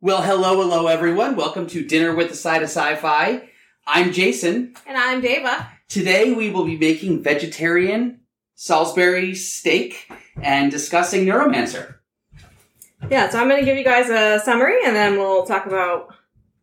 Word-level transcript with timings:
Well, 0.00 0.22
hello, 0.22 0.62
hello, 0.62 0.86
everyone. 0.86 1.34
Welcome 1.34 1.66
to 1.70 1.84
Dinner 1.84 2.14
with 2.14 2.28
the 2.28 2.36
Side 2.36 2.62
of 2.62 2.68
Sci-Fi. 2.68 3.48
I'm 3.84 4.12
Jason. 4.12 4.76
And 4.86 4.96
I'm 4.96 5.20
Deva. 5.20 5.72
Today 5.88 6.32
we 6.32 6.50
will 6.50 6.64
be 6.64 6.78
making 6.78 7.24
vegetarian 7.24 8.20
Salisbury 8.54 9.34
steak 9.34 10.08
and 10.40 10.70
discussing 10.70 11.26
Neuromancer. 11.26 11.96
Yeah, 13.10 13.28
so 13.28 13.40
I'm 13.40 13.48
going 13.48 13.58
to 13.58 13.66
give 13.66 13.76
you 13.76 13.82
guys 13.82 14.08
a 14.08 14.40
summary 14.44 14.84
and 14.86 14.94
then 14.94 15.18
we'll 15.18 15.44
talk 15.44 15.66
about 15.66 16.14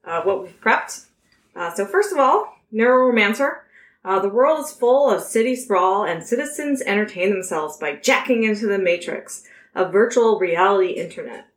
uh, 0.06 0.22
what 0.22 0.44
we've 0.44 0.62
prepped. 0.62 1.08
Uh, 1.58 1.74
so, 1.74 1.86
first 1.86 2.14
of 2.14 2.18
all, 2.18 2.54
Neuromancer. 2.74 3.64
Uh, 4.06 4.18
the 4.20 4.30
world 4.30 4.64
is 4.64 4.72
full 4.72 5.12
of 5.12 5.22
city 5.22 5.58
sprawl 5.58 6.06
and 6.06 6.26
citizens 6.26 6.82
entertain 6.84 7.32
themselves 7.32 7.76
by 7.76 7.98
jacking 7.98 8.46
into 8.46 8.66
the 8.66 8.80
matrix, 8.80 9.44
a 9.76 9.84
virtual 9.84 10.40
reality 10.40 10.92
internet. 10.92 11.48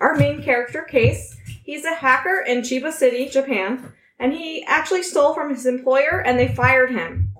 Our 0.00 0.14
main 0.14 0.42
character, 0.42 0.82
Case, 0.82 1.36
he's 1.64 1.84
a 1.84 1.94
hacker 1.94 2.44
in 2.46 2.62
Chiba 2.62 2.92
City, 2.92 3.28
Japan, 3.28 3.92
and 4.18 4.32
he 4.32 4.64
actually 4.64 5.02
stole 5.02 5.34
from 5.34 5.50
his 5.50 5.66
employer 5.66 6.22
and 6.24 6.38
they 6.38 6.54
fired 6.54 6.90
him. 6.90 7.32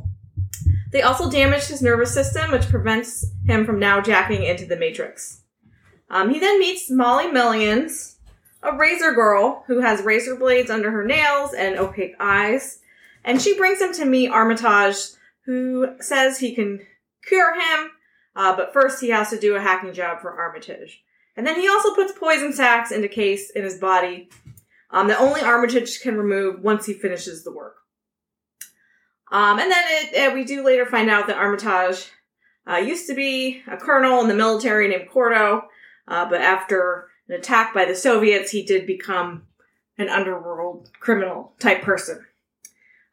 They 0.90 1.02
also 1.02 1.30
damaged 1.30 1.68
his 1.68 1.82
nervous 1.82 2.14
system, 2.14 2.50
which 2.50 2.68
prevents 2.68 3.26
him 3.46 3.66
from 3.66 3.78
now 3.78 4.00
jacking 4.00 4.42
into 4.42 4.64
the 4.64 4.76
matrix. 4.76 5.42
Um, 6.10 6.30
he 6.30 6.40
then 6.40 6.58
meets 6.58 6.90
Molly 6.90 7.30
Millions, 7.30 8.16
a 8.62 8.74
razor 8.74 9.12
girl 9.12 9.64
who 9.66 9.80
has 9.80 10.02
razor 10.02 10.34
blades 10.34 10.70
under 10.70 10.90
her 10.90 11.04
nails 11.04 11.52
and 11.52 11.78
opaque 11.78 12.14
eyes. 12.18 12.78
And 13.24 13.40
she 13.40 13.56
brings 13.56 13.80
him 13.80 13.92
to 13.94 14.06
meet 14.06 14.30
Armitage, 14.30 14.96
who 15.44 15.94
says 16.00 16.38
he 16.38 16.54
can 16.54 16.80
cure 17.26 17.54
him, 17.54 17.90
uh, 18.34 18.56
but 18.56 18.72
first 18.72 19.00
he 19.00 19.10
has 19.10 19.30
to 19.30 19.38
do 19.38 19.54
a 19.56 19.60
hacking 19.60 19.92
job 19.92 20.20
for 20.20 20.32
Armitage. 20.32 21.02
And 21.38 21.46
then 21.46 21.60
he 21.60 21.68
also 21.68 21.94
puts 21.94 22.18
poison 22.18 22.52
sacs 22.52 22.90
into 22.90 23.06
case 23.06 23.50
in 23.50 23.62
his 23.62 23.78
body 23.78 24.28
um, 24.90 25.06
that 25.06 25.20
only 25.20 25.40
Armitage 25.40 26.00
can 26.00 26.16
remove 26.16 26.60
once 26.60 26.84
he 26.84 26.92
finishes 26.92 27.44
the 27.44 27.52
work. 27.52 27.76
Um, 29.30 29.60
and 29.60 29.70
then 29.70 29.84
it, 29.88 30.34
we 30.34 30.42
do 30.42 30.64
later 30.64 30.84
find 30.84 31.08
out 31.08 31.28
that 31.28 31.36
Armitage 31.36 32.10
uh, 32.68 32.78
used 32.78 33.06
to 33.06 33.14
be 33.14 33.62
a 33.70 33.76
colonel 33.76 34.20
in 34.20 34.26
the 34.26 34.34
military 34.34 34.88
named 34.88 35.10
Corto, 35.14 35.62
uh, 36.08 36.28
but 36.28 36.40
after 36.40 37.06
an 37.28 37.36
attack 37.36 37.72
by 37.72 37.84
the 37.84 37.94
Soviets, 37.94 38.50
he 38.50 38.64
did 38.64 38.84
become 38.84 39.44
an 39.96 40.08
underworld 40.08 40.90
criminal 40.98 41.52
type 41.60 41.82
person. 41.82 42.26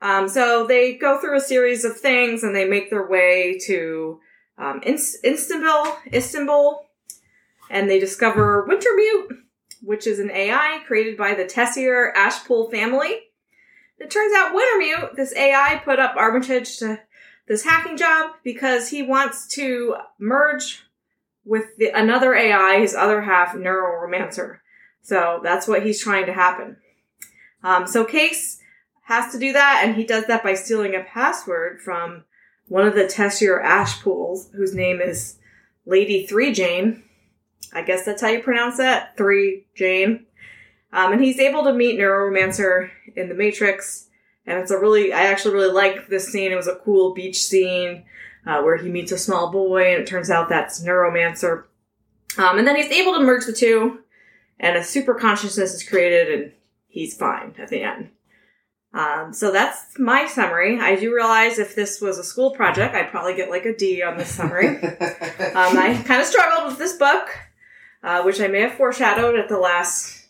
Um, 0.01 0.27
so 0.27 0.65
they 0.65 0.95
go 0.95 1.21
through 1.21 1.37
a 1.37 1.41
series 1.41 1.85
of 1.85 1.99
things 1.99 2.43
and 2.43 2.55
they 2.55 2.67
make 2.67 2.89
their 2.89 3.07
way 3.07 3.59
to 3.67 4.19
um, 4.57 4.81
Istanbul, 4.83 5.95
Istanbul, 6.11 6.84
and 7.69 7.89
they 7.89 7.99
discover 7.99 8.67
Wintermute, 8.69 9.39
which 9.81 10.07
is 10.07 10.19
an 10.19 10.31
AI 10.31 10.81
created 10.85 11.17
by 11.17 11.33
the 11.33 11.45
Tessier 11.45 12.13
Ashpool 12.15 12.71
family. 12.71 13.19
It 13.97 14.09
turns 14.09 14.33
out 14.35 14.53
Wintermute, 14.53 15.15
this 15.15 15.33
AI, 15.35 15.81
put 15.83 15.99
up 15.99 16.15
Armitage 16.17 16.77
to 16.79 16.99
this 17.47 17.63
hacking 17.63 17.97
job 17.97 18.31
because 18.43 18.89
he 18.89 19.01
wants 19.03 19.47
to 19.55 19.95
merge 20.19 20.83
with 21.45 21.77
the, 21.77 21.91
another 21.91 22.33
AI, 22.33 22.79
his 22.79 22.95
other 22.95 23.21
half, 23.21 23.55
Neuromancer. 23.55 24.59
So 25.01 25.39
that's 25.43 25.67
what 25.67 25.85
he's 25.85 26.01
trying 26.01 26.25
to 26.25 26.33
happen. 26.33 26.77
Um, 27.63 27.87
so 27.87 28.03
Case 28.03 28.59
has 29.03 29.31
to 29.31 29.39
do 29.39 29.53
that, 29.53 29.81
and 29.83 29.95
he 29.95 30.03
does 30.03 30.25
that 30.25 30.43
by 30.43 30.55
stealing 30.55 30.95
a 30.95 31.03
password 31.03 31.79
from 31.79 32.23
one 32.67 32.87
of 32.87 32.95
the 32.95 33.07
Tessier 33.07 33.61
Ashpools, 33.63 34.51
whose 34.53 34.73
name 34.73 34.99
is 34.99 35.37
Lady 35.85 36.25
Three 36.25 36.51
Jane. 36.51 37.03
I 37.73 37.81
guess 37.81 38.05
that's 38.05 38.21
how 38.21 38.29
you 38.29 38.41
pronounce 38.41 38.77
that, 38.77 39.17
Three 39.17 39.65
Jane. 39.75 40.25
Um, 40.93 41.11
and 41.11 41.21
he's 41.21 41.39
able 41.39 41.63
to 41.65 41.73
meet 41.73 41.99
Neuromancer 41.99 42.89
in 43.15 43.27
the 43.27 43.35
Matrix, 43.35 44.07
and 44.45 44.59
it's 44.59 44.71
a 44.71 44.79
really, 44.79 45.11
I 45.11 45.25
actually 45.25 45.55
really 45.55 45.73
like 45.73 46.07
this 46.07 46.31
scene. 46.31 46.51
It 46.51 46.55
was 46.55 46.67
a 46.67 46.79
cool 46.85 47.13
beach 47.13 47.43
scene 47.43 48.05
uh, 48.45 48.61
where 48.61 48.77
he 48.77 48.89
meets 48.89 49.11
a 49.11 49.17
small 49.17 49.51
boy, 49.51 49.93
and 49.93 50.01
it 50.01 50.07
turns 50.07 50.29
out 50.29 50.47
that's 50.47 50.83
Neuromancer. 50.83 51.65
Um, 52.37 52.57
and 52.57 52.67
then 52.67 52.75
he's 52.75 52.91
able 52.91 53.13
to 53.13 53.19
merge 53.19 53.45
the 53.45 53.53
two, 53.53 53.99
and 54.59 54.77
a 54.77 54.83
super 54.83 55.15
consciousness 55.15 55.73
is 55.73 55.87
created, 55.87 56.39
and 56.39 56.51
he's 56.87 57.17
fine 57.17 57.55
at 57.59 57.69
the 57.69 57.81
end. 57.81 58.09
Um, 58.93 59.33
so 59.33 59.51
that's 59.51 59.99
my 59.99 60.25
summary. 60.25 60.79
I 60.79 60.95
do 60.95 61.13
realize 61.13 61.59
if 61.59 61.75
this 61.75 61.99
was 61.99 62.17
a 62.17 62.23
school 62.23 62.51
project, 62.51 62.95
I'd 62.95 63.11
probably 63.11 63.35
get 63.35 63.49
like 63.49 63.65
a 63.65 63.75
D 63.75 64.01
on 64.01 64.17
this 64.17 64.33
summary. 64.33 64.67
um, 64.77 64.77
I 65.77 66.01
kind 66.05 66.21
of 66.21 66.27
struggled 66.27 66.69
with 66.69 66.77
this 66.77 66.93
book, 66.93 67.27
uh, 68.03 68.23
which 68.23 68.39
I 68.39 68.47
may 68.47 68.61
have 68.61 68.73
foreshadowed 68.73 69.37
at 69.37 69.49
the 69.49 69.57
last 69.57 70.27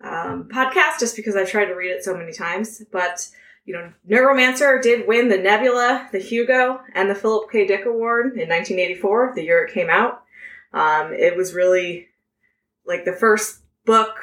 um, 0.00 0.48
podcast 0.52 1.00
just 1.00 1.16
because 1.16 1.36
I've 1.36 1.50
tried 1.50 1.66
to 1.66 1.74
read 1.74 1.90
it 1.90 2.04
so 2.04 2.16
many 2.16 2.32
times. 2.32 2.82
But, 2.90 3.28
you 3.64 3.74
know, 3.74 3.92
Neuromancer 4.08 4.80
did 4.82 5.06
win 5.06 5.28
the 5.28 5.38
Nebula, 5.38 6.08
the 6.12 6.18
Hugo, 6.18 6.80
and 6.94 7.10
the 7.10 7.14
Philip 7.14 7.50
K. 7.50 7.66
Dick 7.66 7.86
Award 7.86 8.32
in 8.34 8.48
1984, 8.48 9.32
the 9.34 9.44
year 9.44 9.64
it 9.64 9.74
came 9.74 9.90
out. 9.90 10.22
Um, 10.72 11.12
it 11.12 11.36
was 11.36 11.54
really 11.54 12.08
like 12.86 13.04
the 13.04 13.12
first 13.12 13.60
book, 13.84 14.16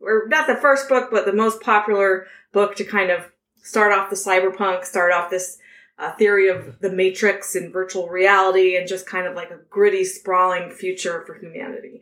or 0.00 0.26
not 0.28 0.46
the 0.46 0.56
first 0.56 0.88
book, 0.88 1.10
but 1.10 1.26
the 1.26 1.32
most 1.32 1.60
popular 1.60 2.26
book 2.52 2.76
to 2.76 2.84
kind 2.84 3.10
of 3.10 3.30
start 3.62 3.92
off 3.92 4.10
the 4.10 4.16
cyberpunk, 4.16 4.84
start 4.84 5.12
off 5.12 5.30
this 5.30 5.58
uh, 5.98 6.12
theory 6.12 6.48
of 6.48 6.78
the 6.80 6.90
matrix 6.90 7.54
and 7.54 7.72
virtual 7.72 8.08
reality, 8.08 8.76
and 8.76 8.86
just 8.88 9.06
kind 9.06 9.26
of 9.26 9.34
like 9.34 9.50
a 9.50 9.58
gritty, 9.68 10.04
sprawling 10.04 10.70
future 10.70 11.24
for 11.26 11.34
humanity. 11.34 12.00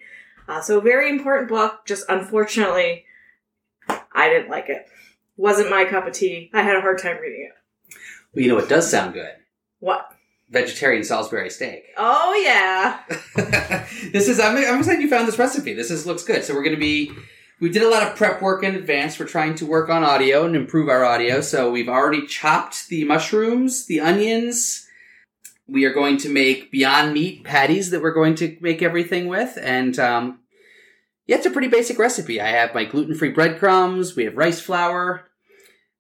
Uh, 0.49 0.61
so, 0.61 0.79
a 0.79 0.83
very 0.83 1.09
important 1.11 1.49
book. 1.49 1.87
Just 1.87 2.05
unfortunately, 2.09 3.05
I 3.89 4.29
didn't 4.29 4.51
like 4.51 4.69
it. 4.69 4.87
Wasn't 5.37 5.71
my 5.71 5.85
cup 5.85 6.07
of 6.07 6.13
tea. 6.13 6.51
I 6.55 6.63
had 6.63 6.77
a 6.77 6.81
hard 6.81 6.99
time 6.99 7.19
reading 7.19 7.51
it. 7.51 7.97
Well, 8.35 8.43
you 8.43 8.49
know 8.49 8.57
what 8.57 8.69
does 8.69 8.91
sound 8.91 9.15
good? 9.15 9.33
What? 9.81 10.11
Vegetarian 10.51 11.03
Salisbury 11.05 11.51
steak. 11.51 11.85
Oh 11.99 12.35
yeah. 12.45 13.03
this 14.13 14.29
is. 14.29 14.39
I'm, 14.39 14.57
I'm 14.57 14.79
excited 14.79 15.01
you 15.01 15.09
found 15.09 15.27
this 15.27 15.39
recipe. 15.39 15.73
This 15.73 15.91
is 15.91 16.07
looks 16.07 16.23
good. 16.23 16.45
So 16.45 16.55
we're 16.55 16.63
going 16.63 16.77
to 16.77 16.81
be 16.81 17.11
we 17.61 17.71
did 17.71 17.83
a 17.83 17.89
lot 17.89 18.03
of 18.03 18.17
prep 18.17 18.43
work 18.43 18.63
in 18.63 18.75
advance. 18.75 19.19
We're 19.19 19.27
trying 19.27 19.55
to 19.57 19.67
work 19.67 19.89
on 19.89 20.05
audio 20.05 20.45
and 20.45 20.55
improve 20.55 20.89
our 20.89 21.05
audio. 21.05 21.41
So 21.41 21.71
we've 21.71 21.89
already 21.89 22.27
chopped 22.27 22.89
the 22.89 23.05
mushrooms, 23.05 23.87
the 23.87 24.01
onions. 24.01 24.87
We 25.67 25.85
are 25.85 25.93
going 25.93 26.19
to 26.19 26.29
make 26.29 26.71
Beyond 26.71 27.15
Meat 27.15 27.45
patties 27.45 27.91
that 27.91 28.03
we're 28.03 28.13
going 28.13 28.35
to 28.37 28.57
make 28.61 28.83
everything 28.83 29.27
with. 29.27 29.59
And 29.61 29.99
um, 29.99 30.41
yeah, 31.27 31.37
it's 31.37 31.47
a 31.47 31.51
pretty 31.51 31.69
basic 31.69 31.99
recipe. 31.99 32.41
I 32.41 32.49
have 32.49 32.75
my 32.75 32.85
gluten 32.85 33.15
free 33.15 33.31
breadcrumbs. 33.31 34.15
We 34.15 34.25
have 34.25 34.37
rice 34.37 34.61
flour. 34.61 35.29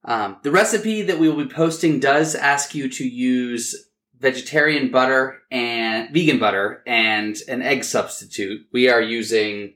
Um, 0.05 0.37
the 0.43 0.53
recipe 0.53 1.03
that 1.03 1.19
we 1.19 1.28
will 1.28 1.45
be 1.45 1.53
posting 1.53 1.99
does 1.99 2.34
ask 2.34 2.75
you 2.75 2.89
to 2.91 3.05
use 3.05 3.75
vegetarian 4.19 4.91
butter 4.91 5.39
and 5.50 6.12
vegan 6.12 6.39
butter 6.39 6.83
and 6.87 7.37
an 7.49 7.62
egg 7.62 7.83
substitute. 7.83 8.66
We 8.72 8.89
are 8.89 9.00
using 9.00 9.75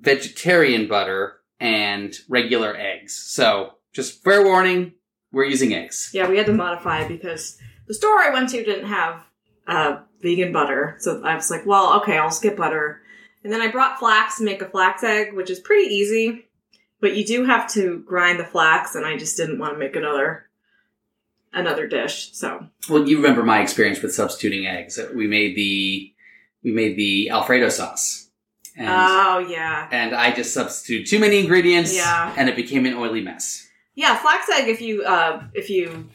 vegetarian 0.00 0.88
butter 0.88 1.40
and 1.60 2.14
regular 2.28 2.76
eggs. 2.76 3.14
So, 3.14 3.74
just 3.92 4.24
fair 4.24 4.44
warning, 4.44 4.92
we're 5.32 5.44
using 5.44 5.74
eggs. 5.74 6.10
Yeah, 6.12 6.28
we 6.28 6.36
had 6.36 6.46
to 6.46 6.52
modify 6.52 7.06
because 7.06 7.58
the 7.86 7.94
store 7.94 8.18
I 8.18 8.30
went 8.30 8.50
to 8.50 8.64
didn't 8.64 8.88
have 8.88 9.24
uh, 9.66 10.00
vegan 10.20 10.52
butter. 10.52 10.96
So 11.00 11.22
I 11.24 11.34
was 11.34 11.50
like, 11.50 11.66
well, 11.66 12.00
okay, 12.00 12.18
I'll 12.18 12.30
skip 12.30 12.56
butter. 12.56 13.02
And 13.44 13.52
then 13.52 13.60
I 13.60 13.70
brought 13.70 13.98
flax 13.98 14.38
to 14.38 14.44
make 14.44 14.62
a 14.62 14.68
flax 14.68 15.02
egg, 15.02 15.34
which 15.34 15.50
is 15.50 15.60
pretty 15.60 15.92
easy. 15.92 16.46
But 17.00 17.16
you 17.16 17.24
do 17.26 17.44
have 17.44 17.68
to 17.72 18.04
grind 18.06 18.38
the 18.38 18.44
flax, 18.44 18.94
and 18.94 19.04
I 19.04 19.16
just 19.16 19.36
didn't 19.36 19.58
want 19.58 19.74
to 19.74 19.78
make 19.78 19.96
another 19.96 20.48
another 21.52 21.86
dish. 21.88 22.30
So 22.32 22.68
Well, 22.88 23.08
you 23.08 23.16
remember 23.16 23.42
my 23.42 23.60
experience 23.60 24.00
with 24.00 24.14
substituting 24.14 24.66
eggs. 24.66 24.98
We 25.12 25.26
made 25.26 25.56
the 25.56 26.14
we 26.62 26.70
made 26.70 26.96
the 26.96 27.30
Alfredo 27.30 27.70
sauce. 27.70 28.21
And, 28.76 28.88
oh 28.88 29.38
yeah. 29.38 29.88
and 29.92 30.14
I 30.14 30.32
just 30.32 30.54
substituted 30.54 31.06
too 31.06 31.18
many 31.18 31.38
ingredients 31.40 31.94
Yeah. 31.94 32.34
and 32.38 32.48
it 32.48 32.56
became 32.56 32.86
an 32.86 32.94
oily 32.94 33.20
mess. 33.20 33.68
Yeah, 33.94 34.16
flax 34.16 34.48
egg. 34.48 34.68
If 34.68 34.80
you 34.80 35.02
uh, 35.04 35.44
if 35.52 35.68
you 35.68 36.08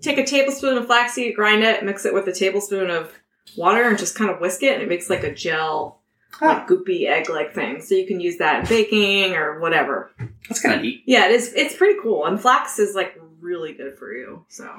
take 0.00 0.18
a 0.18 0.24
tablespoon 0.24 0.78
of 0.78 0.86
flaxseed, 0.86 1.34
grind 1.34 1.64
it, 1.64 1.84
mix 1.84 2.04
it 2.06 2.14
with 2.14 2.28
a 2.28 2.32
tablespoon 2.32 2.90
of 2.90 3.12
water, 3.56 3.82
and 3.82 3.98
just 3.98 4.14
kind 4.16 4.30
of 4.30 4.40
whisk 4.40 4.62
it, 4.62 4.74
and 4.74 4.82
it 4.82 4.88
makes 4.88 5.10
like 5.10 5.24
a 5.24 5.34
gel, 5.34 6.00
like 6.40 6.68
goopy 6.68 7.06
egg 7.08 7.28
like 7.28 7.52
thing. 7.54 7.80
So 7.82 7.96
you 7.96 8.06
can 8.06 8.20
use 8.20 8.38
that 8.38 8.60
in 8.60 8.68
baking 8.68 9.34
or 9.34 9.58
whatever. 9.58 10.12
That's 10.48 10.60
kind 10.60 10.76
of 10.76 10.82
neat. 10.82 11.02
Yeah, 11.06 11.26
it 11.26 11.32
is. 11.32 11.52
It's 11.54 11.74
pretty 11.74 11.98
cool, 12.00 12.24
and 12.26 12.40
flax 12.40 12.78
is 12.78 12.94
like 12.94 13.20
really 13.40 13.72
good 13.72 13.98
for 13.98 14.12
you. 14.12 14.44
So, 14.48 14.70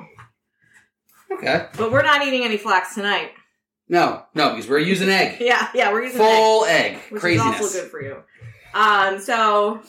Okay. 1.31 1.67
but 1.77 1.91
we're 1.91 2.03
not 2.03 2.25
eating 2.25 2.43
any 2.43 2.55
flax 2.57 2.95
tonight. 2.95 3.31
No, 3.93 4.23
no, 4.33 4.49
because 4.49 4.67
we're 4.67 4.79
using 4.79 5.07
egg. 5.09 5.37
Yeah, 5.39 5.69
yeah, 5.75 5.91
we're 5.93 6.05
using 6.05 6.19
egg, 6.19 6.25
Full 6.27 6.65
egg. 6.65 6.97
which 7.11 7.21
Craziness. 7.21 7.55
is 7.57 7.61
also 7.61 7.81
good 7.81 7.91
for 7.91 8.01
you. 8.01 8.23
Um, 8.73 9.19
so 9.19 9.81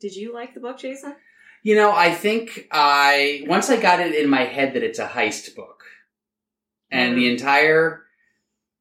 did 0.00 0.16
you 0.16 0.32
like 0.32 0.54
the 0.54 0.60
book, 0.60 0.78
Jason? 0.78 1.14
You 1.62 1.74
know, 1.74 1.92
I 1.92 2.14
think 2.14 2.66
I 2.72 3.44
once 3.46 3.68
I 3.68 3.76
got 3.78 4.00
it 4.00 4.14
in 4.14 4.30
my 4.30 4.44
head 4.44 4.72
that 4.72 4.82
it's 4.82 4.98
a 4.98 5.06
heist 5.06 5.54
book. 5.54 5.84
And 6.90 7.18
the 7.18 7.30
entire 7.30 8.04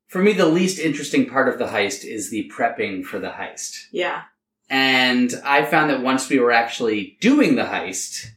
for 0.08 0.22
me 0.22 0.32
the 0.32 0.46
least 0.46 0.80
interesting 0.80 1.28
part 1.30 1.50
of 1.50 1.60
the 1.60 1.66
heist 1.66 2.06
is 2.06 2.30
the 2.32 2.50
prepping 2.56 3.04
for 3.04 3.20
the 3.20 3.32
heist. 3.32 3.88
Yeah, 3.92 4.22
And 4.70 5.34
I 5.44 5.66
found 5.66 5.90
that 5.90 6.02
once 6.02 6.30
we 6.30 6.40
were 6.40 6.52
actually 6.54 7.18
doing 7.20 7.56
the 7.56 7.64
heist, 7.64 8.28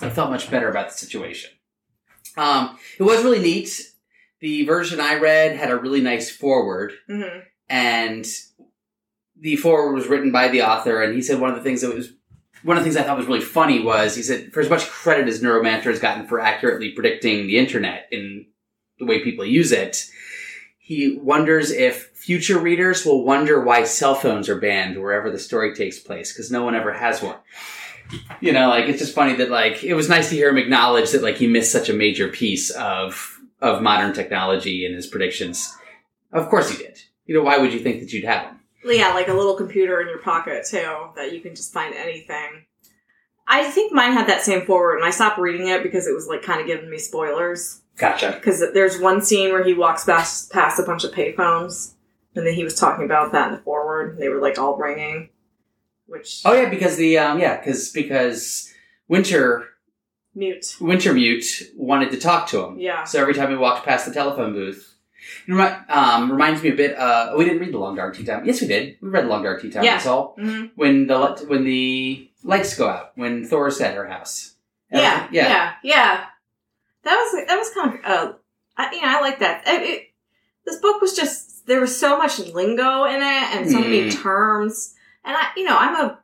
I 0.00 0.08
felt 0.08 0.30
much 0.30 0.50
better 0.50 0.70
about 0.70 0.88
the 0.92 0.96
situation. 0.96 1.50
Um, 2.38 2.78
it 2.98 3.02
was 3.02 3.22
really 3.22 3.40
neat. 3.40 3.93
The 4.44 4.66
version 4.66 5.00
I 5.00 5.14
read 5.14 5.56
had 5.56 5.70
a 5.70 5.76
really 5.78 6.02
nice 6.02 6.30
forward, 6.30 6.92
hmm 7.08 7.40
and 7.66 8.26
the 9.40 9.56
forward 9.56 9.94
was 9.94 10.06
written 10.06 10.32
by 10.32 10.48
the 10.48 10.60
author. 10.60 11.02
And 11.02 11.14
he 11.14 11.22
said 11.22 11.40
one 11.40 11.48
of 11.48 11.56
the 11.56 11.62
things 11.62 11.80
that 11.80 11.94
was 11.94 12.12
one 12.62 12.76
of 12.76 12.82
the 12.82 12.84
things 12.84 12.98
I 12.98 13.04
thought 13.04 13.16
was 13.16 13.26
really 13.26 13.40
funny 13.40 13.82
was 13.82 14.14
he 14.14 14.22
said, 14.22 14.52
for 14.52 14.60
as 14.60 14.68
much 14.68 14.86
credit 14.86 15.28
as 15.28 15.40
Neuromancer 15.40 15.84
has 15.84 15.98
gotten 15.98 16.26
for 16.26 16.40
accurately 16.40 16.90
predicting 16.90 17.46
the 17.46 17.56
internet 17.56 18.06
in 18.10 18.44
the 18.98 19.06
way 19.06 19.24
people 19.24 19.46
use 19.46 19.72
it, 19.72 20.04
he 20.76 21.16
wonders 21.16 21.70
if 21.70 22.10
future 22.10 22.58
readers 22.58 23.06
will 23.06 23.24
wonder 23.24 23.64
why 23.64 23.84
cell 23.84 24.14
phones 24.14 24.50
are 24.50 24.60
banned 24.60 25.00
wherever 25.00 25.30
the 25.30 25.38
story 25.38 25.74
takes 25.74 25.98
place 25.98 26.34
because 26.34 26.50
no 26.50 26.62
one 26.64 26.74
ever 26.74 26.92
has 26.92 27.22
one. 27.22 27.38
You 28.42 28.52
know, 28.52 28.68
like 28.68 28.90
it's 28.90 28.98
just 28.98 29.14
funny 29.14 29.36
that 29.36 29.48
like 29.48 29.82
it 29.82 29.94
was 29.94 30.10
nice 30.10 30.28
to 30.28 30.36
hear 30.36 30.50
him 30.50 30.58
acknowledge 30.58 31.12
that 31.12 31.22
like 31.22 31.36
he 31.36 31.46
missed 31.46 31.72
such 31.72 31.88
a 31.88 31.94
major 31.94 32.28
piece 32.28 32.68
of 32.72 33.33
of 33.64 33.82
modern 33.82 34.12
technology 34.12 34.84
and 34.84 34.94
his 34.94 35.06
predictions. 35.06 35.74
Of 36.32 36.50
course 36.50 36.70
he 36.70 36.76
did. 36.76 37.00
You 37.24 37.34
know, 37.34 37.42
why 37.42 37.56
would 37.58 37.72
you 37.72 37.80
think 37.80 38.00
that 38.00 38.12
you'd 38.12 38.24
have 38.24 38.44
them? 38.44 38.60
Yeah, 38.84 39.14
like 39.14 39.28
a 39.28 39.32
little 39.32 39.54
computer 39.54 40.02
in 40.02 40.08
your 40.08 40.18
pocket 40.18 40.66
too 40.66 41.08
that 41.16 41.32
you 41.32 41.40
can 41.40 41.54
just 41.54 41.72
find 41.72 41.94
anything. 41.94 42.66
I 43.46 43.70
think 43.70 43.92
mine 43.92 44.12
had 44.12 44.28
that 44.28 44.42
same 44.42 44.66
forward, 44.66 44.96
and 44.96 45.04
I 45.04 45.10
stopped 45.10 45.38
reading 45.38 45.68
it 45.68 45.82
because 45.82 46.06
it 46.06 46.14
was 46.14 46.26
like 46.26 46.42
kind 46.42 46.60
of 46.60 46.66
giving 46.66 46.90
me 46.90 46.98
spoilers. 46.98 47.80
Gotcha. 47.96 48.32
Because 48.32 48.62
there's 48.74 49.00
one 49.00 49.22
scene 49.22 49.50
where 49.50 49.64
he 49.64 49.72
walks 49.72 50.04
past, 50.04 50.50
past 50.50 50.78
a 50.78 50.82
bunch 50.82 51.04
of 51.04 51.12
payphones, 51.12 51.94
and 52.34 52.46
then 52.46 52.54
he 52.54 52.64
was 52.64 52.74
talking 52.74 53.04
about 53.04 53.32
that 53.32 53.48
in 53.48 53.54
the 53.54 53.62
forward. 53.62 54.12
And 54.12 54.22
they 54.22 54.28
were 54.28 54.40
like 54.40 54.58
all 54.58 54.76
ringing, 54.76 55.30
which 56.06 56.42
Oh 56.44 56.52
yeah, 56.52 56.68
because 56.68 56.96
the 56.96 57.16
um 57.18 57.38
yeah, 57.38 57.56
because 57.56 57.90
because 57.90 58.72
Winter 59.08 59.68
mute. 60.34 60.76
Wintermute 60.80 61.74
wanted 61.76 62.10
to 62.12 62.18
talk 62.18 62.48
to 62.48 62.64
him. 62.64 62.78
Yeah. 62.78 63.04
So 63.04 63.20
every 63.20 63.34
time 63.34 63.50
we 63.50 63.56
walked 63.56 63.84
past 63.84 64.06
the 64.06 64.12
telephone 64.14 64.52
booth, 64.52 64.94
it 65.46 65.52
remi- 65.52 65.76
um, 65.88 66.30
reminds 66.30 66.62
me 66.62 66.70
a 66.70 66.74
bit. 66.74 66.96
Uh, 66.98 67.34
we 67.36 67.44
didn't 67.44 67.60
read 67.60 67.72
the 67.72 67.78
Long 67.78 67.94
Dark 67.96 68.16
Tea 68.16 68.24
Time. 68.24 68.44
Yes, 68.44 68.60
we 68.60 68.66
did. 68.68 68.96
We 69.00 69.08
read 69.08 69.24
the 69.24 69.28
Long 69.28 69.42
Dark 69.42 69.62
Tea 69.62 69.70
Time. 69.70 69.84
Yeah. 69.84 69.94
That's 69.94 70.06
all. 70.06 70.34
hmm 70.38 70.66
When 70.76 71.06
the 71.06 71.44
when 71.48 71.64
the 71.64 72.30
lights 72.42 72.76
go 72.76 72.88
out, 72.88 73.12
when 73.16 73.44
Thor's 73.44 73.80
at 73.80 73.94
her 73.94 74.06
house. 74.06 74.54
Yeah, 74.90 75.26
yeah, 75.32 75.48
yeah, 75.48 75.72
yeah. 75.82 76.24
That 77.02 77.16
was 77.16 77.46
that 77.48 77.56
was 77.56 77.70
kind 77.70 77.94
of 77.98 78.04
uh, 78.04 78.32
I, 78.76 78.94
you 78.94 79.02
know, 79.02 79.08
I 79.08 79.20
like 79.20 79.40
that. 79.40 79.66
It, 79.66 79.82
it, 79.82 80.02
this 80.64 80.76
book 80.80 81.00
was 81.00 81.14
just 81.16 81.66
there 81.66 81.80
was 81.80 81.98
so 81.98 82.16
much 82.18 82.38
lingo 82.38 83.04
in 83.04 83.16
it 83.16 83.22
and 83.56 83.70
so 83.70 83.80
many 83.80 84.02
Mm. 84.10 84.22
terms, 84.22 84.94
and 85.24 85.36
I, 85.36 85.48
you 85.56 85.64
know, 85.64 85.76
I'm 85.76 85.96
a 85.96 86.18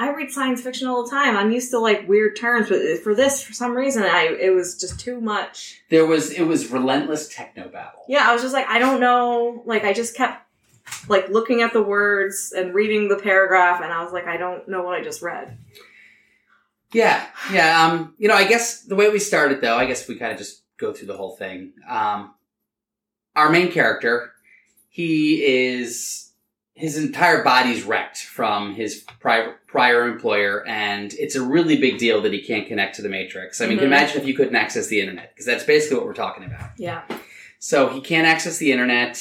I 0.00 0.12
read 0.12 0.30
science 0.30 0.62
fiction 0.62 0.86
all 0.86 1.02
the 1.02 1.10
time. 1.10 1.36
I'm 1.36 1.50
used 1.50 1.72
to 1.72 1.80
like 1.80 2.08
weird 2.08 2.36
terms, 2.36 2.68
but 2.68 2.80
for 3.02 3.16
this, 3.16 3.42
for 3.42 3.52
some 3.52 3.74
reason, 3.74 4.04
I 4.04 4.36
it 4.40 4.50
was 4.50 4.78
just 4.78 5.00
too 5.00 5.20
much. 5.20 5.82
There 5.90 6.06
was 6.06 6.30
it 6.30 6.44
was 6.44 6.70
relentless 6.70 7.28
techno 7.28 7.68
babble. 7.68 8.04
Yeah, 8.08 8.28
I 8.28 8.32
was 8.32 8.40
just 8.40 8.54
like, 8.54 8.68
I 8.68 8.78
don't 8.78 9.00
know. 9.00 9.62
Like, 9.66 9.82
I 9.82 9.92
just 9.92 10.14
kept 10.14 10.46
like 11.08 11.28
looking 11.28 11.62
at 11.62 11.72
the 11.72 11.82
words 11.82 12.52
and 12.56 12.72
reading 12.72 13.08
the 13.08 13.16
paragraph, 13.16 13.82
and 13.82 13.92
I 13.92 14.04
was 14.04 14.12
like, 14.12 14.26
I 14.26 14.36
don't 14.36 14.68
know 14.68 14.82
what 14.82 14.94
I 14.94 15.02
just 15.02 15.20
read. 15.20 15.58
Yeah, 16.92 17.26
yeah. 17.52 17.84
Um, 17.84 18.14
you 18.18 18.28
know, 18.28 18.34
I 18.34 18.46
guess 18.46 18.82
the 18.82 18.94
way 18.94 19.10
we 19.10 19.18
started, 19.18 19.60
though, 19.60 19.76
I 19.76 19.84
guess 19.84 20.06
we 20.06 20.14
kind 20.14 20.30
of 20.30 20.38
just 20.38 20.62
go 20.78 20.92
through 20.92 21.08
the 21.08 21.16
whole 21.16 21.36
thing. 21.36 21.72
Um, 21.88 22.34
our 23.34 23.50
main 23.50 23.70
character, 23.72 24.32
he 24.88 25.42
is 25.44 26.27
his 26.78 26.96
entire 26.96 27.42
body's 27.44 27.82
wrecked 27.84 28.18
from 28.18 28.74
his 28.74 29.04
prior 29.20 29.56
prior 29.66 30.06
employer, 30.08 30.66
and 30.66 31.12
it's 31.14 31.34
a 31.36 31.42
really 31.42 31.76
big 31.78 31.98
deal 31.98 32.22
that 32.22 32.32
he 32.32 32.40
can't 32.40 32.66
connect 32.66 32.96
to 32.96 33.02
the 33.02 33.08
Matrix. 33.08 33.60
I 33.60 33.66
mean, 33.66 33.78
Mhm. 33.78 33.82
imagine 33.82 34.20
if 34.20 34.26
you 34.26 34.34
couldn't 34.34 34.56
access 34.56 34.86
the 34.86 35.00
internet, 35.00 35.34
because 35.34 35.44
that's 35.46 35.64
basically 35.64 35.98
what 35.98 36.06
we're 36.06 36.14
talking 36.14 36.44
about. 36.44 36.70
Yeah, 36.78 37.02
So 37.58 37.88
he 37.88 38.00
can't 38.00 38.26
access 38.26 38.58
the 38.58 38.70
internet. 38.72 39.20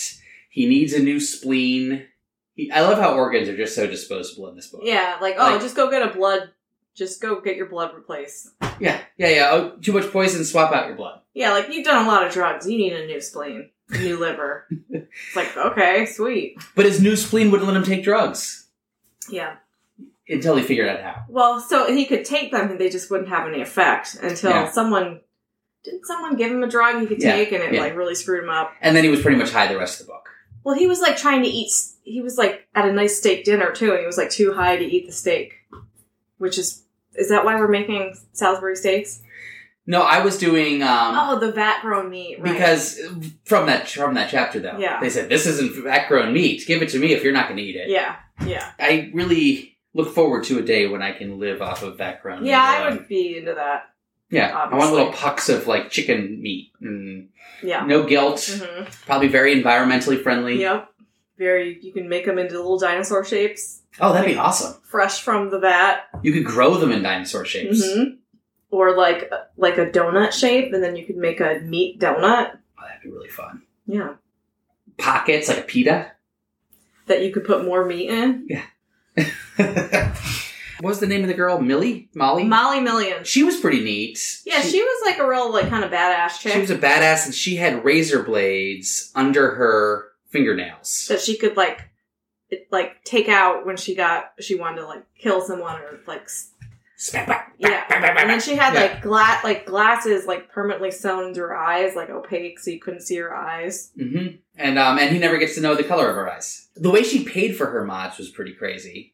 He 0.50 0.68
needs 0.68 0.94
a 0.94 1.00
new 1.02 1.20
spleen. 1.20 2.06
He, 2.54 2.72
I 2.72 2.82
love 2.82 2.98
how 3.00 3.16
organs 3.16 3.50
are 3.50 3.58
just 3.58 3.76
so 3.76 3.88
disposable 3.88 4.48
in 4.50 4.56
this 4.56 4.68
book. 4.68 4.82
yeah. 4.84 5.18
Like, 5.22 5.36
oh, 5.38 5.52
Like- 5.52 5.62
just 5.62 5.76
go 5.76 5.90
get 5.90 6.02
a 6.04 6.08
blood. 6.14 6.52
Just 6.96 7.22
go 7.22 7.40
get 7.42 7.56
your 7.58 7.68
blood 7.68 7.94
replaced. 7.96 8.50
yeah, 8.80 9.00
yeah, 9.18 9.30
yeah. 9.30 9.50
Oh, 9.52 9.78
too 9.82 9.92
much 9.94 10.10
poison, 10.12 10.44
swap 10.46 10.72
out 10.74 10.88
your 10.88 10.96
blood. 10.96 11.20
Yeah, 11.34 11.52
like 11.52 11.68
you've 11.72 11.86
done 11.86 12.06
a 12.06 12.08
lot 12.08 12.26
of 12.26 12.32
drugs. 12.34 12.68
You 12.70 12.78
need 12.78 12.94
a 12.94 13.06
new 13.06 13.20
spleen, 13.22 13.70
new 13.92 14.18
liver. 14.20 14.68
It's 14.90 15.36
like, 15.36 15.56
okay, 15.58 16.06
sweet. 16.06 16.58
But 16.76 16.86
his 16.86 17.02
new 17.02 17.16
spleen 17.16 17.52
wouldn't 17.52 17.68
let 17.68 17.78
him 17.78 17.84
take 17.84 18.04
drugs 18.04 18.68
Yeah. 19.30 19.56
until 20.28 20.56
he 20.56 20.64
figured 20.64 20.90
out 20.90 21.02
how. 21.02 21.24
Well, 21.30 21.60
so 21.62 21.92
he 21.94 22.06
could 22.06 22.26
take 22.26 22.52
them 22.52 22.70
and 22.72 22.80
they 22.80 22.90
just 22.90 23.10
wouldn't 23.10 23.30
have 23.30 23.48
any 23.48 23.62
effect 23.62 24.16
until 24.22 24.52
Yeah. 24.52 24.72
someone 24.72 25.22
didn't 25.84 26.06
someone 26.06 26.36
give 26.36 26.52
him 26.52 26.64
a 26.64 26.68
drug 26.68 27.00
he 27.00 27.08
could 27.08 27.22
Yeah, 27.22 27.32
take 27.32 27.52
and 27.54 27.64
it 27.64 27.74
yeah. 27.74 27.82
like 27.82 27.96
really 27.96 28.16
screwed 28.16 28.44
him 28.44 28.50
up. 28.50 28.74
And 28.82 28.96
then 28.96 29.04
he 29.06 29.10
was 29.10 29.22
pretty 29.22 29.38
much 29.38 29.52
high 29.52 29.68
the 29.68 29.78
rest 29.78 30.02
of 30.02 30.08
the 30.08 30.12
book. 30.12 30.28
Well, 30.66 30.76
he 30.76 30.86
was 30.88 31.00
like 31.00 31.16
trying 31.16 31.44
to 31.44 31.48
eat. 31.50 31.72
He 32.04 32.22
was 32.22 32.38
like 32.38 32.68
at 32.76 32.86
a 32.90 32.92
nice 32.92 33.18
steak 33.18 33.46
dinner 33.46 33.72
too, 33.72 33.92
and 33.92 34.02
he 34.02 34.06
was 34.06 34.18
like 34.18 34.30
too 34.30 34.54
high 34.54 34.76
to 34.76 34.84
eat 34.84 35.06
the 35.06 35.14
steak. 35.14 35.54
Which 36.40 36.58
is 36.58 36.84
is 37.16 37.30
that 37.30 37.46
why 37.46 37.56
we're 37.56 37.70
making 37.70 38.16
Salisbury 38.34 38.76
steaks? 38.76 39.22
No, 39.90 40.02
I 40.02 40.20
was 40.20 40.38
doing 40.38 40.84
um, 40.84 41.16
oh, 41.18 41.40
the 41.40 41.52
vat 41.54 41.80
grown 41.82 42.10
meat. 42.10 42.40
Right. 42.42 42.52
because 42.54 43.00
from 43.46 43.68
that 43.68 43.88
from 43.90 44.16
that 44.16 44.30
chapter 44.30 44.60
though, 44.60 44.78
Yeah. 44.78 45.00
they 45.00 45.10
said 45.10 45.30
this 45.30 45.46
isn't 45.48 45.84
vat 45.84 46.08
grown 46.10 46.34
meat. 46.34 46.64
Give 46.68 46.82
it 46.82 46.90
to 46.90 47.00
me 47.00 47.14
if 47.14 47.24
you're 47.24 47.34
not 47.34 47.48
going 47.48 47.58
to 47.58 47.64
eat 47.64 47.76
it. 47.78 47.90
yeah, 47.90 48.18
yeah, 48.46 48.72
I 48.80 49.10
really 49.14 49.78
look 49.94 50.14
forward 50.14 50.44
to 50.46 50.60
a 50.60 50.62
day 50.62 50.88
when 50.88 51.02
I 51.02 51.12
can 51.14 51.40
live 51.40 51.62
off 51.62 51.82
of 51.84 51.98
vat 51.98 52.22
grown. 52.22 52.46
yeah. 52.46 52.62
I 52.62 52.90
would 52.92 53.08
be 53.08 53.38
into 53.38 53.54
that. 53.56 53.90
Yeah, 54.30 54.54
I 54.54 54.76
want 54.76 54.92
little 54.92 55.14
pucks 55.14 55.48
of 55.48 55.68
like 55.68 55.90
chicken 55.90 56.42
meat. 56.42 56.72
And 56.82 57.30
Yeah. 57.64 57.86
no 57.86 58.04
guilt. 58.04 58.42
hmm 58.62 58.84
Probably 59.06 59.30
very 59.30 59.56
environmentally 59.56 60.22
friendly. 60.22 60.60
Yep. 60.60 60.90
Very. 61.38 61.80
You 61.82 61.94
can 61.94 62.10
make 62.10 62.26
them 62.26 62.38
into 62.38 62.56
little 62.58 62.78
dinosaur 62.78 63.24
shapes, 63.24 63.84
Oh, 64.02 64.12
that'd 64.12 64.30
be 64.30 64.38
awesome. 64.38 64.76
fresh 64.84 65.22
from 65.22 65.50
the 65.50 65.60
vat. 65.60 66.02
You 66.24 66.34
could 66.34 66.44
grow 66.46 66.76
them 66.78 66.92
in 66.92 67.02
dinosaur 67.04 67.46
shapes. 67.46 67.82
hmm 67.90 68.04
Or 68.70 68.96
like 68.96 69.32
like 69.56 69.78
a 69.78 69.86
donut 69.86 70.34
shape, 70.34 70.74
and 70.74 70.84
then 70.84 70.96
you 70.96 71.06
could 71.06 71.18
make 71.18 71.40
a 71.40 71.62
meat 71.64 72.00
donut. 72.00 72.58
Oh, 72.78 72.84
that'd 72.86 73.02
be 73.02 73.10
really 73.10 73.30
fun. 73.30 73.64
Yeah. 73.86 74.16
Pockets 74.98 75.48
like 75.48 75.60
a 75.60 75.62
pita. 75.62 76.12
That 77.06 77.24
you 77.24 77.32
could 77.32 77.46
put 77.46 77.64
more 77.64 77.86
meat 77.86 78.10
in. 78.10 78.48
Yeah. 78.50 78.66
what 80.80 80.90
was 80.90 81.00
the 81.00 81.08
name 81.08 81.22
of 81.22 81.28
the 81.28 81.34
girl? 81.34 81.60
Millie? 81.60 82.10
Molly? 82.14 82.44
Molly 82.44 82.82
Million. 82.82 83.24
she 83.24 83.44
was 83.44 83.58
pretty 83.58 83.84
neat. 83.84 84.42
Yeah, 84.46 84.62
she, 84.62 84.82
was 84.82 85.02
like 85.06 85.18
a 85.18 85.28
real 85.28 85.52
like 85.52 85.70
kind 85.70 85.84
of 85.84 85.92
badass 85.92 86.40
chick. 86.40 86.54
she 86.54 86.60
was 86.60 86.70
a 86.70 86.78
badass 86.78 87.26
and 87.26 87.34
she 87.34 87.56
had 87.56 87.84
razor 87.84 88.22
blades 88.22 89.12
under 89.16 89.56
her 89.56 90.10
fingernails. 90.28 91.08
that 91.08 91.22
she 91.22 91.38
could 91.38 91.58
like 91.58 91.90
it, 92.50 92.68
like 92.72 93.04
take 93.04 93.28
out 93.28 93.66
when 93.66 93.78
she 93.78 93.96
got 93.96 94.34
she 94.40 94.56
wanted 94.56 94.82
to 94.82 94.86
like 94.88 95.04
kill 95.18 95.42
someone 95.42 95.80
or 95.82 96.00
like 96.06 96.30
yeah 97.60 97.84
and 98.20 98.30
then 98.30 98.42
she 98.42 98.56
had 98.56 98.74
Yeah. 98.74 98.82
like 98.82 99.02
gla- 99.04 99.40
like 99.44 99.66
glasses 99.66 100.26
like 100.26 100.50
permanently 100.52 100.90
sewn 100.92 101.28
into 101.28 101.42
her 101.42 101.56
eyes 101.56 101.96
like 101.96 102.10
opaque 102.10 102.60
so 102.60 102.72
you 102.72 102.80
couldn't 102.80 103.02
see 103.02 103.18
her 103.18 103.36
eyes 103.36 103.92
hmm 104.00 104.28
And 104.56 104.80
um, 104.80 104.98
and 104.98 105.12
he 105.14 105.20
never 105.20 105.38
gets 105.38 105.56
to 105.56 105.62
know 105.62 105.76
the 105.76 105.84
color 105.84 106.10
of 106.10 106.16
her 106.16 106.30
eyes. 106.30 106.70
The 106.76 106.90
way 106.90 107.04
she 107.04 107.24
paid 107.24 107.56
for 107.56 107.68
her 107.68 107.86
mods 107.86 108.18
was 108.18 108.30
pretty 108.30 108.54
crazy. 108.54 109.14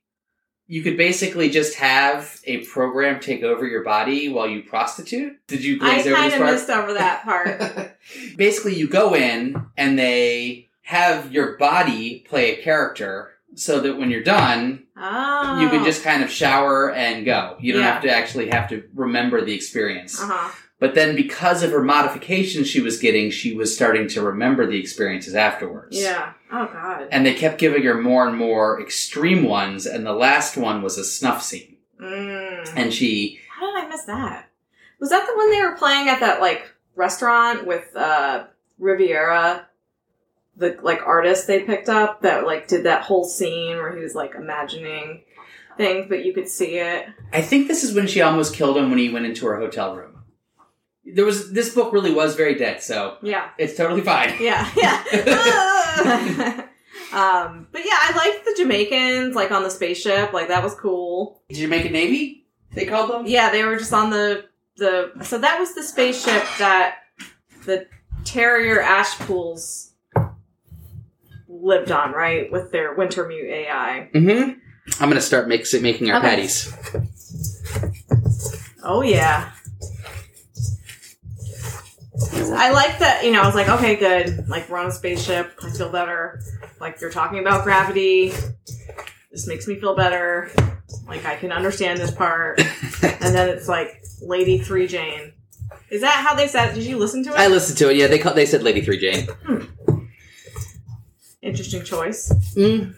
You 0.68 0.82
could 0.82 0.96
basically 0.96 1.50
just 1.50 1.76
have 1.76 2.40
a 2.46 2.64
program 2.66 3.20
take 3.20 3.44
over 3.44 3.66
your 3.68 3.84
body 3.84 4.30
while 4.30 4.48
you 4.48 4.64
prostitute. 4.64 5.46
Did 5.48 5.64
you 5.66 5.76
i 5.82 6.02
glaze 6.02 6.08
over 6.08 6.16
kind 6.16 6.32
this 6.32 6.34
of 6.34 6.40
part? 6.40 6.52
missed 6.54 6.70
over 6.70 6.94
that 6.94 7.24
part 7.26 7.98
basically, 8.38 8.76
you 8.76 8.88
go 8.88 9.14
in 9.14 9.62
and 9.76 10.00
they 10.00 10.70
have 10.84 11.32
your 11.34 11.58
body 11.58 12.26
play 12.30 12.54
a 12.58 12.62
character, 12.64 13.33
so 13.56 13.80
that 13.82 13.98
when 13.98 14.10
you're 14.12 14.24
done, 14.24 14.84
oh 14.98 15.60
you 15.60 15.70
can 15.70 15.84
just 15.84 16.04
kind 16.04 16.24
of 16.24 16.30
shower 16.32 16.92
and 16.92 17.26
go. 17.26 17.58
You 17.60 17.74
don't 17.74 17.82
Yeah. 17.84 17.94
have 17.94 18.04
to 18.04 18.12
actually 18.12 18.50
have 18.50 18.70
to 18.70 18.84
remember 18.96 19.42
the 19.44 19.54
experience. 19.54 20.20
uh-huh 20.22 20.52
But 20.80 20.96
then 20.96 21.16
because 21.16 21.64
of 21.64 21.72
her 21.72 21.82
modifications 21.84 22.68
she 22.68 22.82
was 22.82 22.98
getting, 23.00 23.32
she 23.32 23.54
was 23.56 23.74
starting 23.74 24.08
to 24.10 24.22
remember 24.22 24.66
the 24.68 24.80
experiences 24.80 25.34
afterwards. 25.36 26.00
yeah 26.00 26.34
oh 26.52 26.68
god 26.72 27.08
And 27.12 27.26
they 27.26 27.34
kept 27.34 27.58
giving 27.60 27.84
her 27.84 28.00
more 28.02 28.28
and 28.28 28.38
more 28.38 28.82
extreme 28.82 29.44
ones, 29.44 29.86
and 29.86 30.06
the 30.06 30.14
last 30.14 30.58
one 30.58 30.82
was 30.82 30.98
a 30.98 31.04
snuff 31.04 31.42
scene. 31.44 31.78
mm. 32.02 32.74
And 32.76 32.94
she, 32.94 33.40
how 33.60 33.66
did 33.74 33.86
i 33.86 33.88
miss 33.88 34.04
that 34.06 34.50
was 35.00 35.10
that 35.10 35.26
the 35.28 35.36
one 35.38 35.50
they 35.52 35.62
were 35.62 35.76
playing 35.76 36.08
at 36.10 36.20
that 36.22 36.42
like 36.42 36.64
restaurant 36.96 37.66
with 37.68 37.96
uh 37.96 38.46
riviera 38.80 39.68
the 40.56 40.78
like 40.82 41.02
artist 41.06 41.48
they 41.48 41.64
picked 41.64 41.90
up 41.90 42.22
that 42.22 42.46
like 42.46 42.68
did 42.68 42.84
that 42.86 43.04
whole 43.04 43.24
scene 43.24 43.78
where 43.78 43.96
he 43.96 44.04
was 44.04 44.16
like 44.16 44.36
imagining 44.36 45.24
things 45.78 46.06
but 46.08 46.24
you 46.24 46.34
could 46.34 46.48
see 46.48 46.78
it 46.78 47.08
I 47.32 47.42
think 47.42 47.68
this 47.68 47.84
is 47.84 47.96
when 47.96 48.08
she 48.08 48.22
almost 48.22 48.54
killed 48.54 48.78
him 48.78 48.90
when 48.90 49.00
he 49.00 49.10
went 49.10 49.26
into 49.26 49.46
her 49.48 49.60
hotel 49.60 49.96
room. 49.96 50.12
There 51.06 51.26
was 51.26 51.52
this 51.52 51.74
book 51.74 51.92
really 51.92 52.14
was 52.14 52.36
very 52.36 52.56
dead, 52.56 52.82
so 52.82 53.18
yeah 53.22 53.50
it's 53.58 53.76
totally 53.76 54.02
fine. 54.02 54.36
yeah 54.40 54.70
yeah 54.76 56.68
Um, 57.14 57.68
but 57.72 57.86
yeah, 57.86 57.96
I 57.96 58.14
liked 58.16 58.46
the 58.46 58.56
Jamaicans, 58.58 59.36
like 59.36 59.52
on 59.52 59.62
the 59.62 59.70
spaceship. 59.70 60.34
Like 60.34 60.48
that 60.48 60.64
was 60.64 60.74
cool. 60.74 61.44
Did 61.50 61.60
you 61.60 61.68
make 61.68 61.86
a 61.86 61.90
navy? 61.90 62.48
They 62.72 62.86
called 62.86 63.12
them. 63.12 63.28
Yeah, 63.28 63.52
they 63.52 63.64
were 63.64 63.78
just 63.78 63.94
on 63.94 64.10
the 64.10 64.46
the. 64.78 65.12
So 65.22 65.38
that 65.38 65.60
was 65.60 65.76
the 65.76 65.84
spaceship 65.84 66.44
that 66.58 66.98
the 67.66 67.86
Tessier 68.24 68.82
Ashpools 68.82 69.92
lived 71.62 71.92
on, 71.92 72.12
right, 72.12 72.52
with 72.52 72.72
their 72.72 72.96
Wintermute 72.96 73.50
AI. 73.50 74.10
Mm-hmm. 74.14 74.60
I'm 75.02 75.10
gonna 75.10 75.22
start 75.22 75.48
make, 75.48 75.66
making 75.82 76.12
our 76.12 76.18
Okay. 76.18 76.30
patties. 76.30 76.74
Oh 78.84 79.02
yeah. 79.02 79.52
I 82.56 82.72
like 82.72 83.00
that, 83.00 83.24
you 83.24 83.32
know, 83.32 83.42
I 83.42 83.46
was 83.46 83.56
like, 83.56 83.70
okay, 83.70 83.96
good. 83.96 84.48
Like, 84.48 84.70
we're 84.70 84.78
on 84.78 84.88
a 84.88 84.92
spaceship. 84.92 85.54
I 85.64 85.70
feel 85.72 85.90
better. 85.90 86.42
Like, 86.80 87.02
you're 87.02 87.10
talking 87.12 87.40
about 87.40 87.64
gravity. 87.64 88.32
This 89.32 89.48
makes 89.48 89.68
me 89.68 89.80
feel 89.80 89.96
better. 89.96 90.52
Like, 91.08 91.26
I 91.26 91.36
can 91.38 91.52
understand 91.52 92.00
this 92.00 92.12
part. 92.12 92.62
And 93.24 93.34
then 93.34 93.48
it's 93.50 93.70
like, 93.70 94.04
Lady 94.22 94.58
3 94.58 94.86
Jane. 94.86 95.32
Is 95.90 96.02
that 96.02 96.26
how 96.28 96.36
they 96.36 96.48
said 96.48 96.70
it? 96.72 96.76
Did 96.76 96.84
you 96.86 96.98
listen 96.98 97.24
to 97.24 97.30
it? 97.30 97.36
I 97.38 97.48
listened 97.48 97.78
to 97.78 97.90
it. 97.90 97.96
Yeah, 97.98 98.08
they 98.08 98.20
call, 98.20 98.34
they 98.34 98.46
said 98.46 98.64
Lady 98.64 98.82
Three 98.82 98.98
Jane. 98.98 99.28
Interesting 101.44 101.84
choice. 101.84 102.32
Mm. 102.56 102.96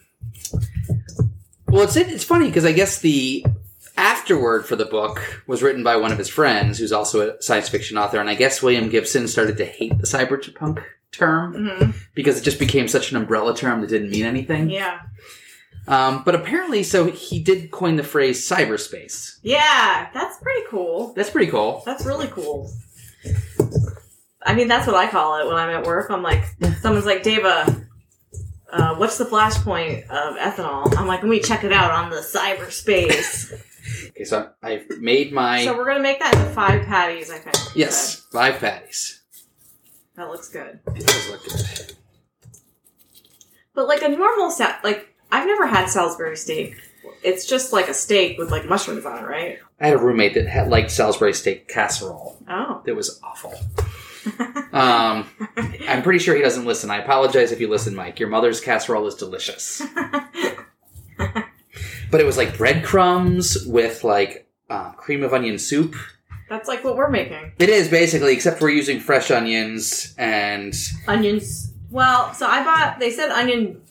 Well, 1.67 1.83
it's 1.83 1.95
it's 1.95 2.23
funny 2.23 2.47
because 2.47 2.63
I 2.63 2.71
guess 2.71 2.99
the 2.99 3.43
afterword 3.97 4.65
for 4.65 4.75
the 4.75 4.85
book 4.85 5.43
was 5.47 5.63
written 5.63 5.83
by 5.83 5.95
one 5.95 6.11
of 6.11 6.17
his 6.17 6.29
friends, 6.29 6.77
who's 6.77 6.91
also 6.91 7.29
a 7.29 7.41
science 7.41 7.69
fiction 7.69 7.97
author, 7.97 8.19
and 8.19 8.29
I 8.29 8.35
guess 8.35 8.61
William 8.61 8.89
Gibson 8.89 9.27
started 9.27 9.57
to 9.57 9.65
hate 9.65 9.97
the 9.97 10.05
cyberpunk 10.05 10.83
term 11.11 11.69
hmm 11.69 11.91
because 12.13 12.37
it 12.37 12.43
just 12.43 12.59
became 12.59 12.87
such 12.87 13.09
an 13.11 13.17
umbrella 13.17 13.55
term 13.55 13.81
that 13.81 13.89
didn't 13.89 14.11
mean 14.11 14.25
anything. 14.25 14.69
Yeah. 14.69 14.99
Um, 15.87 16.23
but 16.23 16.35
apparently, 16.35 16.83
so 16.83 17.05
he 17.05 17.41
did 17.41 17.71
coin 17.71 17.95
the 17.95 18.03
phrase 18.03 18.47
cyberspace. 18.47 19.37
Yeah, 19.43 20.09
that's 20.13 20.37
pretty 20.39 20.63
cool. 20.69 21.13
That's 21.13 21.29
pretty 21.29 21.51
cool. 21.51 21.83
That's 21.85 22.05
really 22.05 22.27
cool. 22.27 22.71
I 24.43 24.53
mean, 24.55 24.67
that's 24.67 24.87
what 24.87 24.95
I 24.95 25.07
call 25.07 25.39
it 25.39 25.47
when 25.47 25.55
I'm 25.55 25.69
at 25.69 25.85
work. 25.85 26.09
I'm 26.09 26.23
like, 26.23 26.43
someone's 26.81 27.05
like, 27.05 27.23
Dava, 27.23 27.87
uh, 28.75 28.95
what's 28.95 29.17
the 29.17 29.25
flashpoint 29.25 30.03
of 30.09 30.35
ethanol? 30.35 30.95
I'm 30.97 31.07
like, 31.07 31.21
let 31.21 31.29
me 31.29 31.39
check 31.39 31.63
it 31.63 31.71
out 31.71 31.91
on 31.91 32.09
the 32.09 32.17
cyberspace. 32.17 33.53
Okay, 34.09 34.23
so 34.23 34.49
I've 34.63 34.89
made 34.99 35.31
my 35.31 35.63
so 35.63 35.77
we're 35.77 35.85
gonna 35.85 35.99
make 35.99 36.17
that 36.19 36.33
into 36.33 36.47
five 36.49 36.85
patties. 36.87 37.29
I 37.29 37.37
think. 37.37 37.55
yes 37.75 38.15
five 38.31 38.57
patties. 38.59 39.21
that 40.15 40.27
looks 40.27 40.49
good. 40.49 40.79
It 40.95 41.05
does 41.05 41.29
look 41.29 41.43
good. 41.45 41.93
But 43.75 43.87
like 43.87 44.01
a 44.01 44.07
normal 44.09 44.49
set, 44.49 44.83
like 44.83 45.13
I've 45.31 45.45
never 45.45 45.67
had 45.67 45.87
Salisbury 45.87 46.35
steak. 46.35 46.77
It's 47.23 47.45
just 47.45 47.73
like 47.73 47.87
a 47.87 47.93
steak 47.93 48.39
with 48.39 48.49
like 48.49 48.65
mushrooms 48.67 49.05
on 49.05 49.23
it, 49.23 49.27
right? 49.27 49.59
I 49.79 49.87
had 49.89 49.97
a 49.97 50.01
roommate 50.01 50.33
that 50.33 50.47
had 50.47 50.69
liked 50.69 50.89
Salisbury 50.89 51.33
steak 51.33 51.67
casserole. 51.67 52.37
Oh. 52.49 52.81
that 52.85 52.95
was 52.95 53.19
awful. 53.23 53.53
Um, 54.73 55.29
I'm 55.57 56.01
pretty 56.01 56.19
sure 56.19 56.35
he 56.35 56.41
doesn't 56.41 56.65
listen. 56.65 56.89
I 56.91 56.97
apologize 56.97 57.51
if 57.51 57.59
you 57.59 57.69
listen, 57.69 57.95
Mike. 57.95 58.19
Your 58.19 58.29
mother's 58.29 58.59
casserole 58.59 59.07
is 59.07 59.15
delicious. 59.15 59.81
but 61.17 62.21
it 62.21 62.25
was 62.25 62.37
like 62.37 62.57
breadcrumbs 62.57 63.65
with 63.65 64.03
like 64.03 64.47
uh, 64.69 64.91
cream 64.91 65.23
of 65.23 65.33
onion 65.33 65.57
soup. 65.57 65.95
That's 66.49 66.67
like 66.67 66.83
what 66.83 66.95
we're 66.95 67.09
making. 67.09 67.53
It 67.59 67.69
is 67.69 67.89
basically, 67.89 68.33
except 68.33 68.61
we're 68.61 68.69
using 68.69 68.99
fresh 68.99 69.31
onions 69.31 70.13
and 70.17 70.75
onions. 71.07 71.73
Well, 71.89 72.33
so 72.33 72.47
I 72.47 72.63
bought. 72.63 72.99
They 72.99 73.11
said 73.11 73.29
onion 73.31 73.81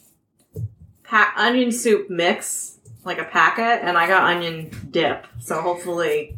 pa- 1.02 1.32
onion 1.36 1.72
soup 1.72 2.10
mix, 2.10 2.78
like 3.04 3.18
a 3.18 3.24
packet, 3.24 3.84
and 3.84 3.98
I 3.98 4.06
got 4.06 4.22
onion 4.22 4.70
dip. 4.90 5.26
So 5.40 5.60
hopefully 5.60 6.36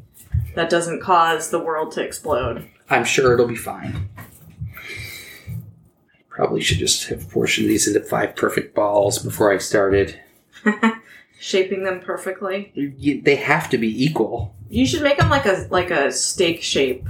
that 0.54 0.70
doesn't 0.70 1.00
cause 1.00 1.50
the 1.50 1.58
world 1.58 1.92
to 1.92 2.02
explode. 2.02 2.68
I'm 2.88 3.04
sure 3.04 3.34
it'll 3.34 3.46
be 3.46 3.56
fine. 3.56 4.08
Probably 6.36 6.60
should 6.60 6.76
just 6.76 7.08
have 7.08 7.30
portioned 7.30 7.66
these 7.70 7.88
into 7.88 8.00
five 8.00 8.36
perfect 8.36 8.74
balls 8.74 9.18
before 9.18 9.50
I 9.50 9.56
started. 9.56 10.20
Shaping 11.40 11.82
them 11.82 12.00
perfectly. 12.00 12.72
You- 12.74 13.22
They 13.22 13.36
have 13.36 13.70
to 13.70 13.78
be 13.78 14.04
equal. 14.04 14.54
You 14.68 14.84
should 14.86 15.02
make 15.02 15.16
them 15.16 15.30
like 15.30 15.46
a 15.46 15.66
like 15.70 15.90
a 15.90 16.12
steak 16.12 16.62
shape, 16.62 17.06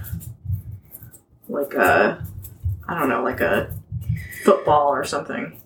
like 1.48 1.74
a 1.74 2.24
I 2.88 2.98
don't 3.00 3.08
know, 3.08 3.24
like 3.24 3.40
a 3.40 3.74
football 4.44 4.88
or 4.94 5.04
something. 5.04 5.60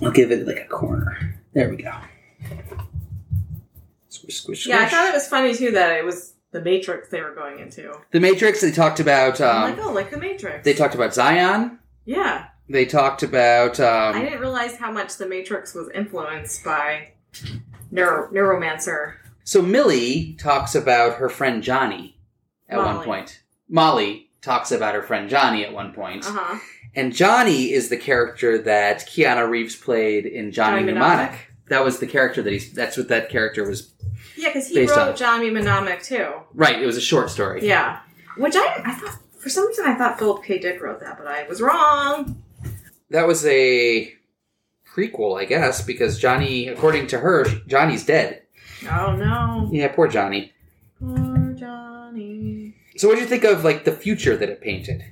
I'll 0.00 0.10
give 0.12 0.30
it 0.30 0.46
like 0.46 0.60
a 0.60 0.68
corner. 0.68 1.38
There 1.52 1.68
we 1.68 1.76
go. 1.76 1.92
Squish, 4.08 4.40
squish, 4.40 4.66
Yeah, 4.66 4.78
I 4.80 4.86
thought 4.88 5.08
it 5.08 5.14
was 5.14 5.26
funny 5.28 5.54
too 5.54 5.72
that 5.72 5.98
it 5.98 6.04
was 6.04 6.33
the 6.54 6.60
Matrix 6.62 7.08
they 7.08 7.20
were 7.20 7.34
going 7.34 7.58
into. 7.58 7.92
The 8.12 8.20
Matrix. 8.20 8.60
They 8.62 8.70
talked 8.70 9.00
about. 9.00 9.40
I'm 9.40 9.64
Um, 9.72 9.76
like, 9.76 9.86
oh, 9.86 9.92
like 9.92 10.10
the 10.10 10.16
Matrix. 10.18 10.64
they 10.64 10.72
talked 10.72 10.94
about 10.94 11.12
Zion. 11.12 11.78
yeah. 12.06 12.46
They 12.66 12.86
talked 12.86 13.22
about. 13.22 13.78
Um, 13.78 14.14
I 14.16 14.22
didn't 14.22 14.40
realize 14.40 14.76
how 14.76 14.90
much 14.90 15.16
the 15.18 15.26
Matrix 15.28 15.74
was 15.74 15.90
influenced 15.94 16.64
by 16.64 17.08
Neuro- 17.90 18.30
Neuromancer. 18.32 19.16
so 19.44 19.60
Millie 19.60 20.34
talks 20.38 20.74
about 20.74 21.16
her 21.18 21.28
friend 21.28 21.62
Johnny 21.62 22.18
at 22.68 22.78
one 22.78 23.04
point. 23.04 23.42
Molly 23.68 24.30
talks 24.40 24.72
about 24.72 24.94
her 24.94 25.02
friend 25.02 25.28
Johnny 25.28 25.64
at 25.64 25.72
one 25.74 25.92
point. 25.92 26.24
Uh 26.26 26.32
huh. 26.32 26.58
and 26.94 27.12
Johnny 27.14 27.72
is 27.72 27.88
the 27.90 27.96
character 27.98 28.56
that 28.58 29.00
Keanu 29.00 29.48
Reeves 29.48 29.76
played 29.76 30.24
in 30.24 30.50
Johnny, 30.52 30.80
Johnny 30.80 30.92
Mnemonic. 30.92 31.18
Mnemonic? 31.32 31.40
That 31.68 31.84
was 31.84 31.98
the 31.98 32.06
character 32.06 32.42
that 32.42 32.52
he's. 32.52 32.72
That's 32.72 32.96
what 32.96 33.08
that 33.08 33.28
character 33.28 33.68
was. 33.68 33.92
Yeah, 34.36 34.48
because 34.48 34.68
he 34.68 34.74
Based 34.74 34.90
wrote 34.96 35.10
on- 35.10 35.16
Johnny 35.16 35.50
Mnemonic 35.50 36.02
too. 36.02 36.28
Right. 36.54 36.80
It 36.82 36.86
was 36.86 36.96
a 36.96 37.00
short 37.00 37.30
story. 37.30 37.66
Yeah, 37.66 38.00
which 38.36 38.54
I 38.56 38.82
I 38.84 38.94
thought 38.94 39.18
for 39.38 39.48
some 39.48 39.66
reason 39.68 39.84
I 39.86 39.94
thought 39.94 40.18
Philip 40.18 40.42
K. 40.44 40.58
Dick 40.58 40.80
wrote 40.82 41.00
that, 41.00 41.18
but 41.18 41.26
I 41.26 41.46
was 41.48 41.60
wrong. 41.60 42.42
That 43.10 43.26
was 43.26 43.44
a 43.46 44.12
prequel, 44.94 45.40
I 45.40 45.44
guess, 45.44 45.82
because 45.84 46.18
Johnny, 46.18 46.68
according 46.68 47.06
to 47.08 47.18
her, 47.18 47.44
Johnny's 47.66 48.04
dead. 48.04 48.42
Oh 48.90 49.14
no, 49.14 49.68
Yeah, 49.72 49.88
poor 49.88 50.08
Johnny. 50.08 50.52
poor 51.00 51.52
Johnny. 51.58 52.74
So, 52.96 53.08
what 53.08 53.14
did 53.14 53.22
you 53.22 53.28
think 53.28 53.44
of 53.44 53.64
like 53.64 53.84
the 53.84 53.92
future 53.92 54.36
that 54.36 54.48
it 54.48 54.60
painted? 54.60 55.02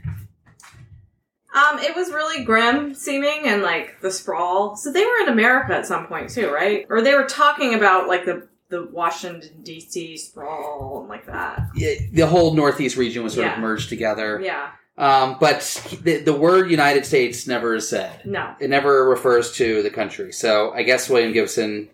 Um, 1.54 1.78
it 1.80 1.94
was 1.94 2.08
really 2.10 2.44
grim 2.44 2.94
seeming 2.94 3.42
and 3.44 3.62
like 3.62 4.00
the 4.00 4.10
sprawl. 4.10 4.74
So 4.76 4.90
they 4.90 5.04
were 5.04 5.18
in 5.22 5.28
America 5.28 5.74
at 5.74 5.86
some 5.86 6.06
point 6.06 6.30
too, 6.30 6.50
right? 6.50 6.86
Or 6.88 7.02
they 7.02 7.14
were 7.14 7.26
talking 7.26 7.74
about 7.74 8.08
like 8.08 8.24
the 8.24 8.48
the 8.72 8.86
Washington 8.86 9.60
D.C. 9.62 10.16
sprawl 10.16 11.00
and 11.00 11.08
like 11.10 11.26
that. 11.26 11.68
Yeah, 11.74 11.94
The 12.10 12.26
whole 12.26 12.54
Northeast 12.54 12.96
region 12.96 13.22
was 13.22 13.34
sort 13.34 13.46
of 13.48 13.58
merged 13.58 13.90
together. 13.90 14.40
Yeah. 14.42 14.70
Um, 14.96 15.36
but 15.38 15.60
the, 16.02 16.18
the 16.18 16.32
word 16.32 16.70
United 16.70 17.04
States 17.04 17.46
never 17.46 17.74
is 17.74 17.86
said. 17.88 18.24
No. 18.24 18.54
It 18.60 18.70
never 18.70 19.06
refers 19.08 19.52
to 19.56 19.82
the 19.82 19.90
country. 19.90 20.32
So, 20.32 20.72
I 20.72 20.84
guess 20.84 21.10
William 21.10 21.32
Gibson, 21.34 21.90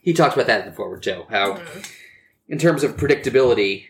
he 0.00 0.12
talked 0.12 0.34
about 0.34 0.46
that 0.48 0.60
in 0.64 0.70
the 0.70 0.76
forward 0.76 1.02
too. 1.02 1.24
How, 1.30 1.54
Mhm. 1.54 1.90
in 2.48 2.58
terms 2.58 2.84
of 2.84 2.96
predictability, 2.98 3.86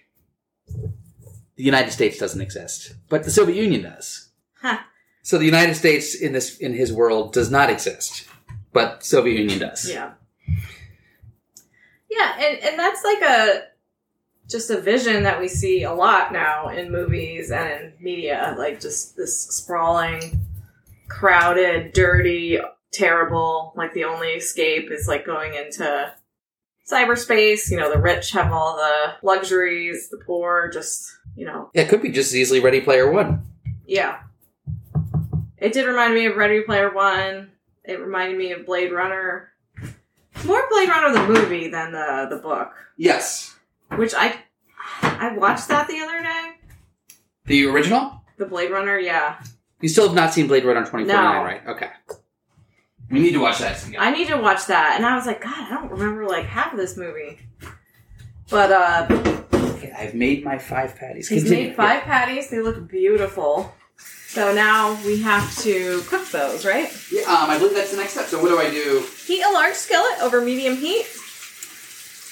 the 1.57 1.65
United 1.65 1.91
States 1.91 2.19
doesn't 2.19 2.41
exist, 2.41 2.95
but 3.09 3.25
the 3.25 3.31
Soviet 3.33 3.61
Union 3.61 3.83
does. 3.83 4.29
Huh. 4.61 4.79
So 5.23 5.39
the 5.39 5.45
United 5.45 5.75
States 5.75 6.15
in 6.15 6.33
this 6.33 6.57
in 6.59 6.73
his 6.73 6.93
world 6.93 7.33
does 7.33 7.51
not 7.51 7.69
exist, 7.69 8.27
but 8.73 9.05
Soviet 9.05 9.39
Union 9.39 9.59
does. 9.59 9.91
Yeah. 9.91 10.13
Yeah, 12.11 12.35
and, 12.39 12.59
and 12.61 12.79
that's 12.79 13.05
like 13.05 13.23
a 13.23 13.63
just 14.49 14.71
a 14.71 14.81
vision 14.81 15.25
that 15.25 15.39
we 15.41 15.47
see 15.49 15.83
a 15.83 15.93
lot 15.93 16.33
now 16.33 16.69
in 16.69 16.91
movies 16.91 17.51
and 17.51 17.69
in 17.71 17.93
media, 18.01 18.55
like 18.57 18.81
just 18.81 19.17
this 19.17 19.39
sprawling, 19.43 20.41
crowded, 21.09 21.93
dirty, 21.93 22.59
terrible, 22.93 23.75
like 23.77 23.93
the 23.93 24.05
only 24.05 24.29
escape 24.29 24.91
is 24.91 25.07
like 25.07 25.27
going 25.27 25.55
into 25.55 26.13
cyberspace, 26.91 27.71
you 27.71 27.77
know, 27.77 27.93
the 27.93 28.01
rich 28.01 28.31
have 28.31 28.51
all 28.51 28.77
the 28.77 29.15
luxuries, 29.23 30.09
the 30.09 30.17
poor 30.25 30.71
just, 30.73 31.07
you 31.37 31.45
know, 31.45 31.71
It 31.75 31.91
could 31.91 32.01
be 32.01 32.11
just 32.11 32.31
as 32.31 32.37
easily 32.37 32.61
Ready 32.61 32.81
Player 32.81 33.11
One. 33.13 33.43
yeah. 33.87 34.21
It 35.59 35.73
did 35.73 35.87
remind 35.87 36.15
me 36.15 36.25
of 36.27 36.37
Ready 36.37 36.63
Player 36.63 36.95
One. 36.95 37.51
It 37.85 38.01
reminded 38.01 38.39
me 38.39 38.53
of 38.53 38.65
Blade 38.65 38.93
Runner. 38.93 39.51
More 40.45 40.65
Blade 40.71 40.89
Runner 40.89 41.13
the 41.13 41.27
movie 41.33 41.69
than 41.69 41.93
the 41.93 42.27
the 42.31 42.37
book, 42.37 42.73
Yes, 42.97 43.57
which 43.97 44.15
I 44.15 44.37
I 45.03 45.37
watched 45.37 45.69
that 45.69 45.89
the 45.89 45.99
other 46.01 46.23
day. 46.23 46.53
the 47.47 47.67
original. 47.67 48.23
The 48.37 48.47
Blade 48.47 48.71
Runner, 48.71 48.99
yeah. 48.99 49.41
You 49.81 49.89
still 49.89 50.07
have 50.07 50.15
not 50.15 50.33
seen 50.33 50.47
Blade 50.47 50.65
Runner 50.65 50.85
twenty 50.87 51.05
forty 51.07 51.17
nine, 51.17 51.35
No. 51.37 51.45
right? 51.45 51.67
Okay. 51.67 51.91
We 53.11 53.21
need 53.21 53.33
to 53.33 53.39
watch 53.41 53.59
that 53.59 53.79
together. 53.79 54.05
I 54.05 54.11
need 54.11 54.29
to 54.29 54.37
watch 54.37 54.67
that, 54.67 54.95
and 54.97 55.07
I 55.07 55.17
was 55.17 55.27
like, 55.27 55.43
God, 55.43 55.55
I 55.57 55.71
don't 55.71 55.91
remember 55.91 56.27
like 56.27 56.45
half 56.47 56.73
of 56.73 56.79
this 56.79 56.97
movie. 56.97 57.39
But 58.51 58.71
uh, 58.71 59.07
Okay, 59.77 59.93
I've 59.97 60.15
made 60.15 60.45
my 60.45 60.59
five 60.59 60.95
patties. 60.97 61.29
he's 61.29 61.43
Continue. 61.45 61.69
made 61.69 61.77
five 61.77 62.03
patties. 62.03 62.51
They 62.51 62.61
look 62.61 62.89
beautiful. 62.89 63.75
So 64.29 64.55
now 64.55 64.97
we 65.05 65.21
have 65.23 65.57
to 65.63 66.03
cook 66.03 66.29
those, 66.29 66.65
right? 66.65 66.93
Yeah, 67.11 67.23
um, 67.23 67.51
I 67.51 67.59
believe 67.59 67.75
that's 67.75 67.91
the 67.91 67.97
next 67.97 68.13
step. 68.13 68.27
So 68.27 68.41
what 68.41 68.49
do 68.51 68.59
I 68.59 68.71
do? 68.71 69.05
Heat 69.27 69.43
a 69.43 69.51
large 69.51 69.75
skillet 69.75 70.21
over 70.21 70.41
medium 70.41 70.77
heat. 70.77 71.07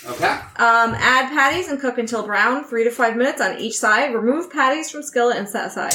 Okay. 0.07 0.27
Um, 0.27 0.95
add 0.95 1.31
patties 1.31 1.69
and 1.69 1.81
cook 1.81 1.99
until 1.99 2.25
brown, 2.25 2.65
three 2.65 2.85
to 2.85 2.91
five 2.91 3.17
minutes 3.17 3.41
on 3.41 3.59
each 3.59 3.77
side. 3.77 4.15
Remove 4.15 4.53
patties 4.53 4.91
from 4.91 5.03
skillet 5.03 5.37
and 5.37 5.49
set 5.49 5.67
aside. 5.67 5.95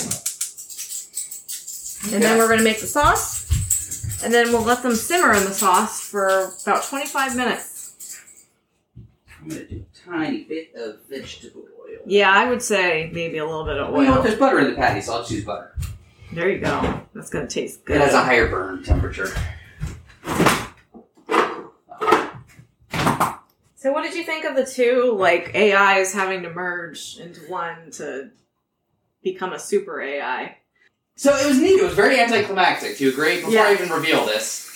And 2.14 2.22
then 2.22 2.38
we're 2.40 2.48
going 2.48 2.60
to 2.60 2.66
make 2.66 2.82
the 2.82 2.88
sauce. 2.88 4.24
And 4.24 4.34
then 4.34 4.52
we'll 4.52 4.64
let 4.64 4.84
them 4.84 4.96
simmer 4.96 5.34
in 5.34 5.46
the 5.46 5.54
sauce 5.54 6.02
for 6.02 6.52
about 6.64 6.84
25 6.84 7.36
minutes. 7.36 8.22
I'm 9.42 9.50
gonna 9.50 9.64
do 9.64 9.86
a 9.86 10.10
tiny 10.10 10.44
bit 10.44 10.76
of 10.76 11.00
vegetable 11.10 11.64
oil. 11.80 11.81
Yeah, 12.06 12.32
I 12.32 12.50
would 12.50 12.62
say 12.62 13.10
maybe 13.14 13.38
a 13.38 13.46
little 13.46 13.66
bit 13.66 13.78
of 13.78 13.92
Well, 13.92 14.04
you 14.04 14.10
know 14.10 14.18
oil. 14.18 14.24
There's 14.24 14.38
butter 14.40 14.60
in 14.60 14.72
the 14.72 14.76
patty, 14.76 15.02
so 15.02 15.14
I'll 15.14 15.24
choose 15.24 15.44
butter. 15.44 15.76
There 16.34 16.50
you 16.50 16.60
go. 16.60 17.02
That's 17.14 17.30
going 17.30 17.48
to 17.48 17.54
taste 17.54 17.86
good. 17.86 17.98
It 17.98 18.02
has 18.02 18.14
a 18.14 18.24
higher 18.24 18.50
burn 18.50 18.84
temperature. 18.84 19.30
So 23.76 23.92
what 23.92 24.04
did 24.04 24.14
you 24.14 24.24
think 24.24 24.46
of 24.46 24.56
the 24.56 24.66
two 24.66 25.16
like 25.18 25.56
AIs 25.56 26.14
having 26.14 26.44
to 26.44 26.52
merge 26.52 27.18
into 27.20 27.42
one 27.50 27.90
to 27.94 28.30
become 29.24 29.54
a 29.54 29.60
super 29.60 30.00
AI? 30.00 30.58
So 31.16 31.36
it 31.36 31.48
was 31.48 31.60
neat. 31.60 31.80
It 31.80 31.84
was 31.84 31.96
very 31.96 32.20
anticlimactic. 32.20 32.98
Do 32.98 33.06
you 33.06 33.12
agree? 33.12 33.38
Before 33.38 33.60
I 33.60 33.74
even 33.74 33.90
reveal 33.90 34.26
this, 34.26 34.70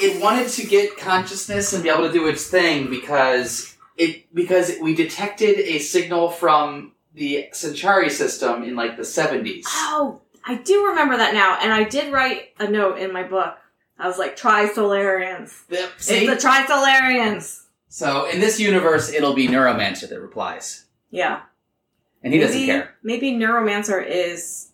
it 0.00 0.22
wanted 0.22 0.48
to 0.48 0.66
get 0.66 0.96
consciousness 0.96 1.72
and 1.74 1.82
be 1.82 1.90
able 1.90 2.06
to 2.06 2.12
do 2.12 2.26
its 2.28 2.48
thing 2.48 2.88
because 2.88 3.75
it 3.96 4.32
because 4.34 4.72
we 4.80 4.94
detected 4.94 5.58
a 5.58 5.78
signal 5.78 6.30
from 6.30 6.92
the 7.14 7.48
Centauri 7.52 8.10
system 8.10 8.62
in 8.62 8.76
like 8.76 8.96
the 8.96 9.04
seventies. 9.04 9.64
Oh, 9.68 10.20
I 10.44 10.56
do 10.56 10.86
remember 10.88 11.16
that 11.16 11.34
now, 11.34 11.58
and 11.60 11.72
I 11.72 11.84
did 11.84 12.12
write 12.12 12.50
a 12.58 12.68
note 12.68 12.98
in 12.98 13.12
my 13.12 13.22
book. 13.22 13.56
I 13.98 14.06
was 14.06 14.18
like, 14.18 14.36
Tri-Solarians. 14.36 15.64
Yep. 15.70 15.90
It's 15.96 16.04
See? 16.04 16.26
the 16.26 16.36
Tri-Solarians. 16.36 17.62
So 17.88 18.28
in 18.28 18.40
this 18.40 18.60
universe, 18.60 19.10
it'll 19.10 19.32
be 19.32 19.48
Neuromancer 19.48 20.08
that 20.10 20.20
replies, 20.20 20.84
Yeah. 21.10 21.40
and 22.22 22.34
he 22.34 22.38
doesn't 22.38 22.66
care. 22.66 22.94
Maybe 23.02 23.32
Neuromancer 23.32 24.04
is 24.06 24.68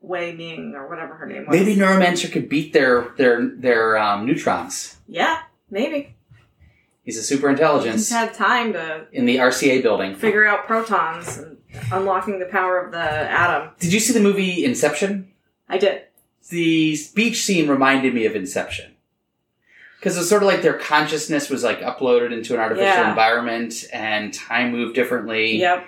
Wei 0.00 0.32
Ming 0.32 0.74
or 0.76 0.88
whatever 0.88 1.14
her 1.14 1.26
name 1.26 1.46
was. 1.48 1.58
Maybe 1.58 1.74
Neuromancer 1.74 2.30
could 2.30 2.48
beat 2.48 2.72
their 2.72 3.08
their 3.16 3.44
their 3.48 3.98
um, 3.98 4.24
neutrons. 4.26 4.96
Yeah, 5.08 5.40
maybe. 5.70 6.14
He's 7.04 7.18
a 7.18 7.22
super 7.22 7.48
intelligence. 7.50 8.08
He's 8.08 8.10
had 8.10 8.32
time 8.34 8.72
to 8.74 9.06
in 9.12 9.24
the 9.26 9.36
RCA 9.36 9.82
building. 9.82 10.14
figure 10.14 10.46
out 10.46 10.66
protons 10.66 11.36
and 11.38 11.58
unlocking 11.90 12.38
the 12.38 12.46
power 12.46 12.78
of 12.78 12.92
the 12.92 12.98
atom. 12.98 13.70
Did 13.80 13.92
you 13.92 13.98
see 14.00 14.12
the 14.12 14.20
movie 14.20 14.64
Inception? 14.64 15.32
I 15.68 15.78
did. 15.78 16.02
the 16.50 16.96
beach 17.14 17.42
scene 17.42 17.68
reminded 17.68 18.14
me 18.14 18.26
of 18.26 18.36
Inception. 18.36 18.94
Because 19.98 20.16
it's 20.18 20.28
sort 20.28 20.42
of 20.42 20.48
like 20.48 20.62
their 20.62 20.74
consciousness 20.78 21.48
was 21.48 21.62
like 21.64 21.80
uploaded 21.80 22.32
into 22.32 22.54
an 22.54 22.60
artificial 22.60 22.86
Yeah. 22.88 23.08
environment 23.10 23.84
and 23.92 24.34
time 24.34 24.72
moved 24.72 24.94
differently. 24.96 25.58
Yep. 25.58 25.86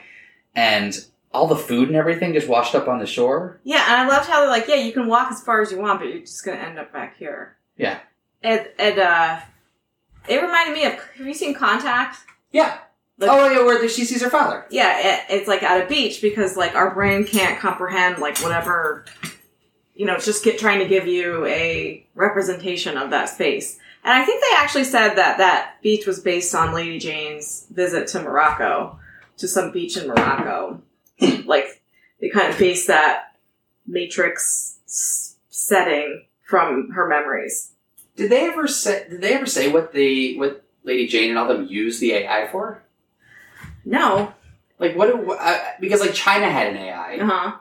And 0.54 1.04
all 1.33 1.49
the 1.49 1.56
food 1.56 1.88
and 1.88 1.97
everything 1.97 2.33
just 2.33 2.47
washed 2.49 2.76
up 2.76 2.87
on 2.87 3.00
the 3.00 3.06
shore. 3.06 3.59
Yeah, 3.64 3.85
and 3.88 3.94
I 4.02 4.06
loved 4.16 4.28
how 4.28 4.40
they're 4.40 4.49
like, 4.49 4.68
yeah, 4.68 4.76
you 4.76 4.92
can 4.92 5.09
walk 5.09 5.33
as 5.33 5.42
far 5.42 5.61
as 5.62 5.73
you 5.73 5.80
want, 5.80 5.99
but 5.99 6.09
you're 6.09 6.21
just 6.21 6.44
gonna 6.44 6.59
end 6.59 6.78
up 6.78 6.92
back 6.92 7.16
here. 7.18 7.56
Yeah. 7.76 7.99
And 8.42 8.68
and 8.78 8.99
uh, 9.00 9.40
it 10.28 10.43
reminded 10.43 10.75
me 10.75 10.85
of. 10.87 10.95
Have 10.95 11.26
you 11.26 11.35
seen 11.35 11.54
Contact? 11.54 12.19
Yeah. 12.52 12.78
Like- 13.19 13.31
oh, 13.31 13.50
yeah, 13.50 13.64
where 13.64 13.88
she 13.88 14.04
sees 14.04 14.23
her 14.23 14.31
father. 14.31 14.66
Yeah, 14.71 14.99
it, 14.99 15.21
it's 15.31 15.49
like 15.49 15.62
at 15.62 15.85
a 15.85 15.88
beach 15.88 16.21
because 16.21 16.57
like 16.57 16.75
our 16.75 16.93
brain 16.93 17.25
can't 17.25 17.59
comprehend 17.61 18.19
like 18.19 18.38
whatever. 18.38 19.04
You 19.95 20.07
know, 20.07 20.14
it's 20.14 20.25
just 20.25 20.45
get 20.45 20.59
trying 20.59 20.81
to 20.81 20.88
give 20.88 21.07
you 21.07 21.47
a 21.47 22.04
representation 22.14 22.97
of 22.97 23.11
that 23.11 23.28
space. 23.28 23.78
And 24.02 24.12
I 24.12 24.25
think 24.25 24.43
they 24.43 24.57
actually 24.57 24.85
said 24.85 25.14
that 25.14 25.38
that 25.38 25.81
beach 25.83 26.07
was 26.07 26.21
based 26.21 26.54
on 26.54 26.75
Lady 26.75 26.99
Jane's 26.99 27.66
visit 27.71 28.09
to 28.09 28.21
Morocco, 28.21 28.99
to 29.38 29.49
some 29.49 29.71
beach 29.71 29.97
in 29.97 30.08
Morocco. 30.08 30.82
Hmm. 31.21 31.47
like 31.47 31.80
they 32.21 32.28
kind 32.28 32.52
of 32.52 32.58
based 32.58 32.89
that 32.89 33.37
Matrix 33.87 34.78
setting 35.49 36.25
from 36.43 36.91
her 36.91 37.06
memories. 37.06 37.71
Did 38.17 38.31
they 38.31 38.47
ever 38.49 38.67
say? 38.69 39.07
Did 39.09 39.21
they 39.21 39.35
ever 39.35 39.47
say 39.47 39.71
what 39.71 39.93
the 39.93 40.39
what 40.39 40.65
Lady 40.85 41.07
Jane 41.09 41.31
and 41.31 41.39
all 41.39 41.49
them 41.49 41.67
used 41.67 42.00
the 42.00 42.13
AI 42.13 42.49
for? 42.50 42.83
No, 43.85 44.33
Like 44.79 44.97
what? 44.97 45.07
do- 45.07 45.33
Uh, 45.33 45.59
because 45.81 46.00
like 46.00 46.15
China 46.15 46.50
had 46.50 46.69
an 46.69 46.77
AI, 46.79 47.19
uh 47.19 47.27
huh. 47.27 47.57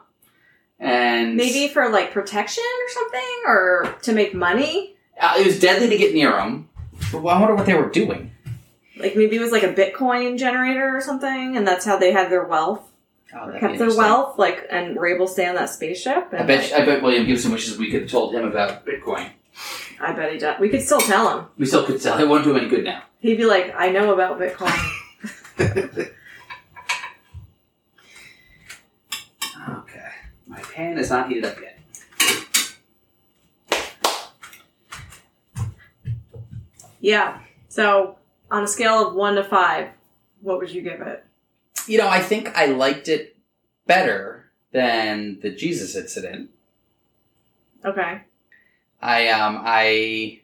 and 0.78 1.36
Maybe 1.36 1.68
for 1.68 1.88
like 1.90 2.12
protection 2.12 2.64
or 2.64 2.88
something, 2.90 3.42
or 3.46 3.94
to 4.02 4.12
make 4.12 4.34
money. 4.34 4.96
uh, 5.20 5.34
it 5.38 5.46
was 5.46 5.60
deadly 5.60 5.88
to 5.90 5.96
get 5.98 6.14
near 6.14 6.32
them. 6.32 6.68
But 7.12 7.18
I 7.18 7.38
wonder 7.40 7.54
what 7.54 7.66
they 7.66 7.74
were 7.74 7.90
doing. 7.90 8.30
Like 8.96 9.16
maybe 9.16 9.36
it 9.36 9.40
was 9.40 9.52
like 9.52 9.64
a 9.64 9.72
Bitcoin 9.72 10.38
generator 10.38 10.96
or 10.96 11.00
something, 11.00 11.56
and 11.56 11.66
that's 11.66 11.84
how 11.84 11.96
they 11.98 12.12
had 12.12 12.30
their 12.30 12.44
wealth, 12.44 12.82
Oh, 13.34 13.46
that'd 13.46 13.54
be 13.54 13.60
kept 13.60 13.62
their 13.78 13.88
interesting. 13.88 13.98
wealth, 14.04 14.38
like, 14.38 14.66
and 14.70 14.96
were 14.96 15.06
able 15.08 15.26
to 15.26 15.32
stay 15.32 15.46
on 15.46 15.56
that 15.56 15.68
spaceship. 15.70 16.32
And 16.32 16.42
I 16.42 16.46
bet. 16.46 16.72
I 16.72 16.84
bet 16.86 17.02
William 17.02 17.26
Gibson 17.26 17.50
wishes 17.52 17.76
we 17.76 17.90
could 17.90 18.02
have 18.02 18.10
told 18.10 18.34
him 18.34 18.44
about 18.44 18.86
Bitcoin. 18.86 19.30
I 20.00 20.12
bet 20.12 20.32
he 20.32 20.38
does. 20.38 20.58
We 20.60 20.68
could 20.68 20.82
still 20.82 21.00
tell 21.00 21.38
him. 21.38 21.46
We 21.56 21.66
still 21.66 21.84
could 21.84 22.00
tell. 22.00 22.18
It 22.18 22.28
won't 22.28 22.44
do 22.44 22.56
any 22.56 22.68
good 22.68 22.84
now. 22.84 23.02
He'd 23.20 23.36
be 23.36 23.44
like, 23.44 23.74
"I 23.76 23.90
know 23.90 24.12
about 24.12 24.38
Bitcoin." 24.38 24.74
Okay. 29.66 30.08
My 30.46 30.60
pan 30.60 30.98
is 30.98 31.10
not 31.10 31.28
heated 31.28 31.44
up 31.44 31.56
yet. 31.60 31.78
yeah. 37.00 37.38
So 37.68 38.16
on 38.50 38.64
a 38.64 38.68
scale 38.68 39.08
of 39.08 39.14
one 39.14 39.36
to 39.36 39.44
five, 39.44 39.88
what 40.40 40.58
would 40.58 40.70
you 40.70 40.82
give 40.82 41.00
it? 41.00 41.24
You 41.86 41.98
know, 41.98 42.08
I 42.08 42.20
think 42.20 42.56
I 42.56 42.66
liked 42.66 43.08
it 43.08 43.36
better 43.86 44.50
than 44.72 45.40
the 45.40 45.50
Jesus 45.50 45.94
incident. 45.96 46.50
Okay. 47.84 48.22
I 49.02 49.28
um 49.28 49.60
I 49.64 50.40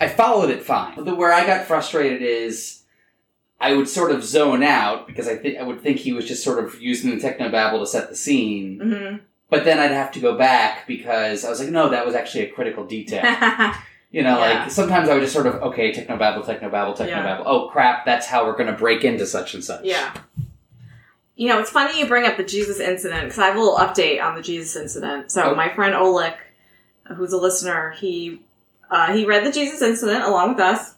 I 0.00 0.08
followed 0.08 0.50
it 0.50 0.62
fine. 0.62 1.04
The 1.04 1.14
where 1.14 1.32
I 1.32 1.46
got 1.46 1.66
frustrated 1.66 2.22
is 2.22 2.82
I 3.60 3.74
would 3.74 3.88
sort 3.88 4.10
of 4.10 4.24
zone 4.24 4.62
out 4.62 5.06
because 5.06 5.28
I 5.28 5.36
think 5.36 5.58
I 5.58 5.62
would 5.62 5.80
think 5.80 5.98
he 5.98 6.12
was 6.12 6.26
just 6.26 6.42
sort 6.44 6.62
of 6.62 6.80
using 6.80 7.10
the 7.16 7.16
technobabble 7.24 7.80
to 7.80 7.86
set 7.86 8.08
the 8.10 8.16
scene. 8.16 8.80
hmm 8.80 9.16
But 9.48 9.64
then 9.64 9.78
I'd 9.78 9.92
have 9.92 10.10
to 10.12 10.20
go 10.20 10.36
back 10.36 10.86
because 10.86 11.44
I 11.44 11.50
was 11.50 11.60
like, 11.60 11.68
no, 11.70 11.88
that 11.90 12.04
was 12.04 12.14
actually 12.14 12.44
a 12.44 12.50
critical 12.52 12.84
detail. 12.86 13.22
You 14.10 14.22
know, 14.22 14.38
Yeah. 14.38 14.62
like 14.62 14.70
sometimes 14.70 15.08
I 15.08 15.14
would 15.14 15.22
just 15.22 15.32
sort 15.32 15.48
of, 15.48 15.56
okay, 15.56 15.90
technobabble, 15.92 16.44
technobabble, 16.44 16.96
technobabble. 16.96 17.08
Yeah. 17.08 17.42
Oh 17.46 17.66
crap, 17.68 18.04
that's 18.06 18.26
how 18.26 18.46
we're 18.46 18.52
going 18.56 18.68
to 18.68 18.78
break 18.78 19.02
into 19.02 19.26
such 19.26 19.54
and 19.54 19.64
such. 19.64 19.84
yeah. 19.84 20.14
You 21.34 21.48
know, 21.48 21.58
it's 21.58 21.70
funny 21.70 21.98
you 21.98 22.06
bring 22.06 22.24
up 22.24 22.36
the 22.36 22.44
Jesus 22.44 22.78
incident 22.78 23.22
because 23.24 23.40
I 23.40 23.46
have 23.46 23.56
a 23.56 23.58
little 23.58 23.76
update 23.76 24.22
on 24.22 24.36
the 24.36 24.40
Jesus 24.42 24.76
incident. 24.76 25.32
So 25.32 25.50
Oh. 25.50 25.54
my 25.56 25.68
friend 25.74 25.96
Oleg, 25.96 26.34
who's 27.16 27.32
a 27.32 27.38
listener, 27.38 27.90
he 27.92 28.42
uh, 28.90 29.12
he 29.12 29.24
read 29.24 29.44
the 29.44 29.52
Jesus 29.52 29.82
incident 29.82 30.24
along 30.24 30.50
with 30.50 30.60
us, 30.60 30.94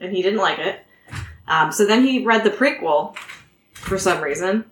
and 0.00 0.14
he 0.14 0.22
didn't 0.22 0.40
like 0.40 0.58
it. 0.58 0.80
Um, 1.48 1.72
so 1.72 1.86
then 1.86 2.04
he 2.04 2.24
read 2.24 2.44
the 2.44 2.50
prequel 2.50 3.16
for 3.74 3.98
some 3.98 4.22
reason, 4.22 4.64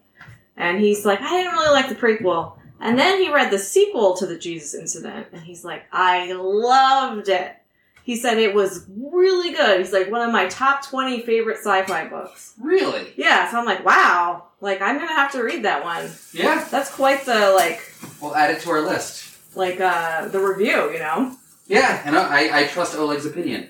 and 0.57 0.81
he's 0.81 1.05
like, 1.05 1.21
I 1.21 1.31
didn't 1.31 1.53
really 1.53 1.73
like 1.73 1.89
the 1.89 1.95
prequel. 1.95 2.55
And 2.81 2.99
then 2.99 3.21
he 3.21 3.31
read 3.33 3.51
the 3.51 3.59
sequel 3.59 4.17
to 4.17 4.27
the 4.27 4.39
Jesus 4.39 4.75
incident, 4.75 5.27
and 5.33 5.43
he's 5.43 5.65
like, 5.65 5.85
I 5.93 6.33
loved 6.33 7.29
it. 7.29 7.57
He 8.03 8.17
said 8.17 8.39
it 8.39 8.55
was 8.55 8.87
really 8.89 9.53
good. 9.53 9.79
He's 9.79 9.93
like 9.93 10.11
one 10.11 10.23
of 10.23 10.33
my 10.33 10.47
top 10.49 10.87
twenty 10.89 11.21
favorite 11.21 11.59
sci-fi 11.59 12.09
books. 12.09 12.55
Really? 12.59 13.13
Yeah, 13.17 13.51
so 13.51 13.59
I'm 13.59 13.67
like, 13.67 13.85
wow, 13.85 14.47
like 14.61 14.81
I'm 14.81 14.99
gonna 14.99 15.13
have 15.13 15.33
to 15.33 15.43
read 15.45 15.65
that 15.65 15.85
one. 15.85 16.11
Yeah. 16.33 16.67
That's 16.71 16.91
quite 16.91 17.27
the 17.27 17.53
like, 17.55 17.93
We'll 18.21 18.35
add 18.35 18.51
it 18.51 18.63
to 18.63 18.71
our 18.71 18.81
list. 18.81 19.30
Like 19.55 19.81
uh 19.81 20.29
the 20.29 20.39
review, 20.41 20.91
you 20.93 20.99
know? 20.99 21.37
Yeah, 21.67 22.03
and 22.05 22.17
I, 22.17 22.63
I 22.63 22.67
trust 22.67 22.97
Oleg's 22.97 23.27
opinion. 23.27 23.69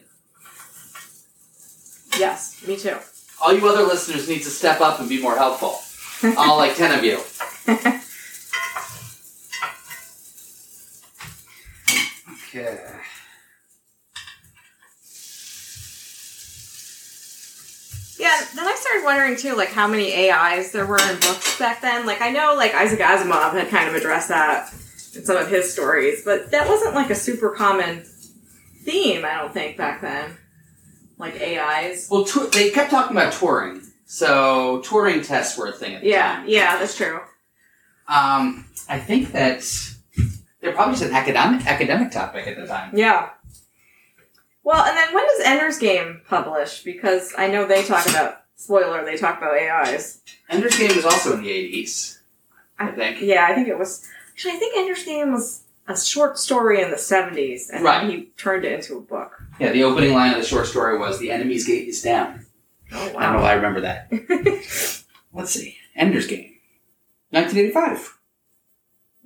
Yes, 2.19 2.67
me 2.67 2.77
too. 2.79 2.97
All 3.43 3.53
you 3.53 3.67
other 3.69 3.83
listeners 3.83 4.29
need 4.29 4.43
to 4.43 4.51
step 4.51 4.81
up 4.81 5.01
and 5.01 5.09
be 5.09 5.21
more 5.21 5.37
helpful. 5.37 5.79
All 6.39 6.57
like 6.57 6.77
ten 6.77 6.99
of 6.99 7.05
you. 7.05 7.21
Okay. 12.49 12.81
Yeah, 18.19 18.39
then 18.55 18.67
I 18.67 18.75
started 18.75 19.05
wondering 19.05 19.37
too, 19.37 19.55
like 19.57 19.69
how 19.69 19.87
many 19.87 20.31
AIs 20.31 20.73
there 20.73 20.85
were 20.85 20.99
in 20.99 21.17
books 21.21 21.59
back 21.59 21.81
then. 21.81 22.07
Like 22.07 22.21
I 22.21 22.31
know, 22.31 22.55
like 22.57 22.75
Isaac 22.75 22.99
Asimov 22.99 23.53
had 23.53 23.69
kind 23.69 23.89
of 23.89 23.95
addressed 23.95 24.29
that 24.29 24.75
in 25.15 25.25
some 25.25 25.37
of 25.37 25.49
his 25.49 25.73
stories, 25.73 26.25
but 26.25 26.51
that 26.51 26.69
wasn't 26.69 26.95
like 26.95 27.11
a 27.11 27.15
super 27.15 27.51
common 27.51 28.03
theme. 28.83 29.25
I 29.25 29.37
don't 29.39 29.53
think 29.53 29.77
back 29.77 30.01
then, 30.01 30.37
like 31.19 31.41
AIs. 31.41 32.09
Well, 32.11 32.25
they 32.53 32.71
kept 32.71 32.91
talking 32.91 33.17
about 33.17 33.33
Turing, 33.33 33.85
so 34.07 34.83
Turing 34.85 35.27
tests 35.27 35.57
were 35.59 35.67
a 35.67 35.73
thing 35.73 35.95
at 35.95 36.03
the 36.03 36.09
Yeah, 36.09 36.37
time. 36.37 36.45
yeah, 36.49 36.79
that's 36.79 36.97
true. 36.97 37.21
Um, 38.09 38.67
I 38.89 38.99
think 38.99 39.33
that 39.33 39.63
they're 40.61 40.73
probably 40.73 40.95
just 40.95 41.05
an 41.11 41.15
academic 41.15 41.67
academic 41.67 42.11
topic 42.11 42.47
at 42.47 42.57
the 42.57 42.67
time. 42.67 42.97
Yeah. 42.97 43.31
Well, 44.63 44.85
and 44.85 44.97
then 44.97 45.15
when 45.15 45.25
does 45.27 45.41
Ender's 45.45 45.79
Game 45.79 46.21
publish? 46.29 46.83
Because 46.83 47.33
I 47.39 47.47
know 47.49 47.67
they 47.67 47.83
talk 47.85 48.07
about 48.09 48.43
spoiler. 48.57 49.05
They 49.05 49.17
talk 49.17 49.39
about 49.39 49.55
AIs. 49.57 50.21
Ender's 50.51 50.77
Game 50.77 50.95
was 50.95 51.05
also 51.05 51.35
in 51.35 51.43
the 51.43 51.51
eighties. 51.51 52.21
I 52.79 52.89
think. 52.91 53.21
Yeah, 53.21 53.47
I 53.49 53.55
think 53.55 53.69
it 53.69 53.79
was. 53.79 54.07
Actually, 54.41 54.53
I 54.53 54.57
think 54.57 54.75
Ender's 54.79 55.03
Game 55.05 55.33
was 55.33 55.65
a 55.87 55.95
short 56.01 56.39
story 56.39 56.81
in 56.81 56.91
the 56.91 56.97
seventies, 56.97 57.69
and 57.69 57.85
Right. 57.85 58.01
then 58.01 58.11
he 58.11 58.23
turned 58.39 58.65
it 58.65 58.73
into 58.73 58.97
a 58.97 59.01
book. 59.03 59.43
Yeah, 59.59 59.71
the 59.73 59.85
opening 59.85 60.15
line 60.15 60.33
of 60.33 60.39
the 60.41 60.47
short 60.47 60.67
story 60.67 60.97
was 60.97 61.19
"The 61.19 61.31
enemy's 61.31 61.67
gate 61.67 61.89
is 61.89 62.01
down." 62.01 62.47
Oh 62.91 62.97
I 63.19 63.25
don't 63.25 63.33
know 63.35 63.43
why 63.43 63.51
I 63.51 63.53
remember 63.53 63.83
that. 63.83 64.11
Let's 65.35 65.51
see, 65.51 65.77
Ender's 65.95 66.27
Game, 66.27 66.55
nineteen 67.31 67.59
eighty-five. 67.59 67.99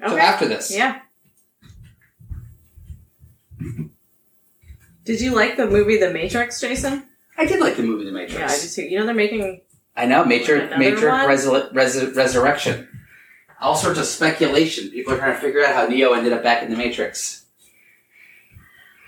So 0.01 0.07
okay. 0.07 0.19
after 0.21 0.49
this, 0.49 0.75
Yeah. 0.75 1.01
Did 5.05 5.21
you 5.21 5.33
like 5.33 5.57
the 5.57 5.67
movie 5.69 5.99
The 5.99 6.11
Matrix, 6.11 6.61
Jason? 6.61 7.05
I 7.39 7.47
did 7.47 7.61
like 7.61 7.77
the 7.77 7.85
movie 7.85 8.05
The 8.05 8.11
Matrix. 8.11 8.41
Yeah, 8.41 8.47
I 8.51 8.59
did 8.59 8.71
too. 8.73 8.83
You 8.83 8.99
know 8.99 9.07
they're 9.07 9.15
making 9.15 9.61
I 9.97 10.07
know, 10.07 10.25
Matrix, 10.25 10.65
Another 10.73 10.79
Matrix 10.79 11.05
one? 11.05 11.29
Resur- 11.29 11.73
Res- 11.73 12.17
Resurrection. 12.17 12.89
All 13.61 13.75
sorts 13.77 13.99
of 13.99 14.05
speculation. 14.07 14.91
People 14.91 15.15
are 15.15 15.19
trying 15.19 15.35
to 15.35 15.41
figure 15.41 15.65
out 15.65 15.75
how 15.75 15.87
Neo 15.87 16.13
ended 16.13 16.33
up 16.33 16.43
back 16.43 16.63
in 16.63 16.71
the 16.71 16.77
Matrix. 16.77 17.47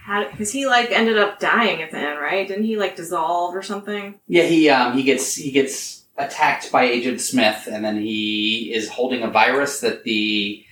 how 0.05 0.29
because 0.31 0.53
he 0.53 0.67
like 0.67 0.91
ended 0.91 1.19
up 1.19 1.39
dying 1.41 1.83
at 1.83 1.91
the 1.91 1.99
end, 1.99 2.19
right? 2.21 2.47
Didn't 2.49 2.65
he 2.65 2.77
like 2.77 2.97
dissolve 2.97 3.55
or 3.55 3.63
something? 3.63 4.19
Yeah, 4.29 4.45
he 4.45 4.69
um 4.71 4.97
he 4.97 5.03
gets 5.03 5.35
he 5.35 5.51
gets 5.51 6.05
attacked 6.17 6.73
by 6.73 6.85
Agent 6.85 7.21
Smith, 7.21 7.69
and 7.71 7.85
then 7.85 8.01
he 8.01 8.73
is 8.73 8.89
holding 8.89 9.23
a 9.23 9.31
virus 9.31 9.81
that 9.81 10.05
the 10.05 10.65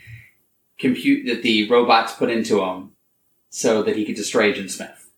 compute 0.78 1.26
that 1.26 1.42
the 1.42 1.68
robots 1.68 2.14
put 2.14 2.30
into 2.30 2.62
him, 2.62 2.92
so 3.50 3.82
that 3.82 3.96
he 3.96 4.04
could 4.06 4.16
destroy 4.16 4.44
Agent 4.44 4.70
Smith. 4.70 5.10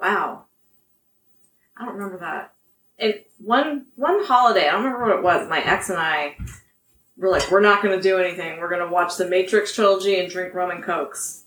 Wow. 0.00 0.44
I 1.76 1.84
don't 1.84 1.94
remember 1.94 2.18
that. 2.18 2.52
And 2.98 3.20
one 3.38 3.86
one 3.96 4.24
holiday, 4.24 4.68
I 4.68 4.72
don't 4.72 4.84
remember 4.84 5.06
what 5.06 5.16
it 5.18 5.22
was. 5.22 5.48
My 5.48 5.60
ex 5.60 5.90
and 5.90 5.98
I 5.98 6.36
were 7.16 7.30
like, 7.30 7.50
we're 7.50 7.60
not 7.60 7.82
going 7.82 7.96
to 7.96 8.02
do 8.02 8.18
anything. 8.18 8.58
We're 8.58 8.68
going 8.70 8.86
to 8.86 8.92
watch 8.92 9.16
the 9.16 9.28
Matrix 9.28 9.74
trilogy 9.74 10.18
and 10.18 10.30
drink 10.30 10.54
rum 10.54 10.70
and 10.70 10.82
cokes. 10.82 11.44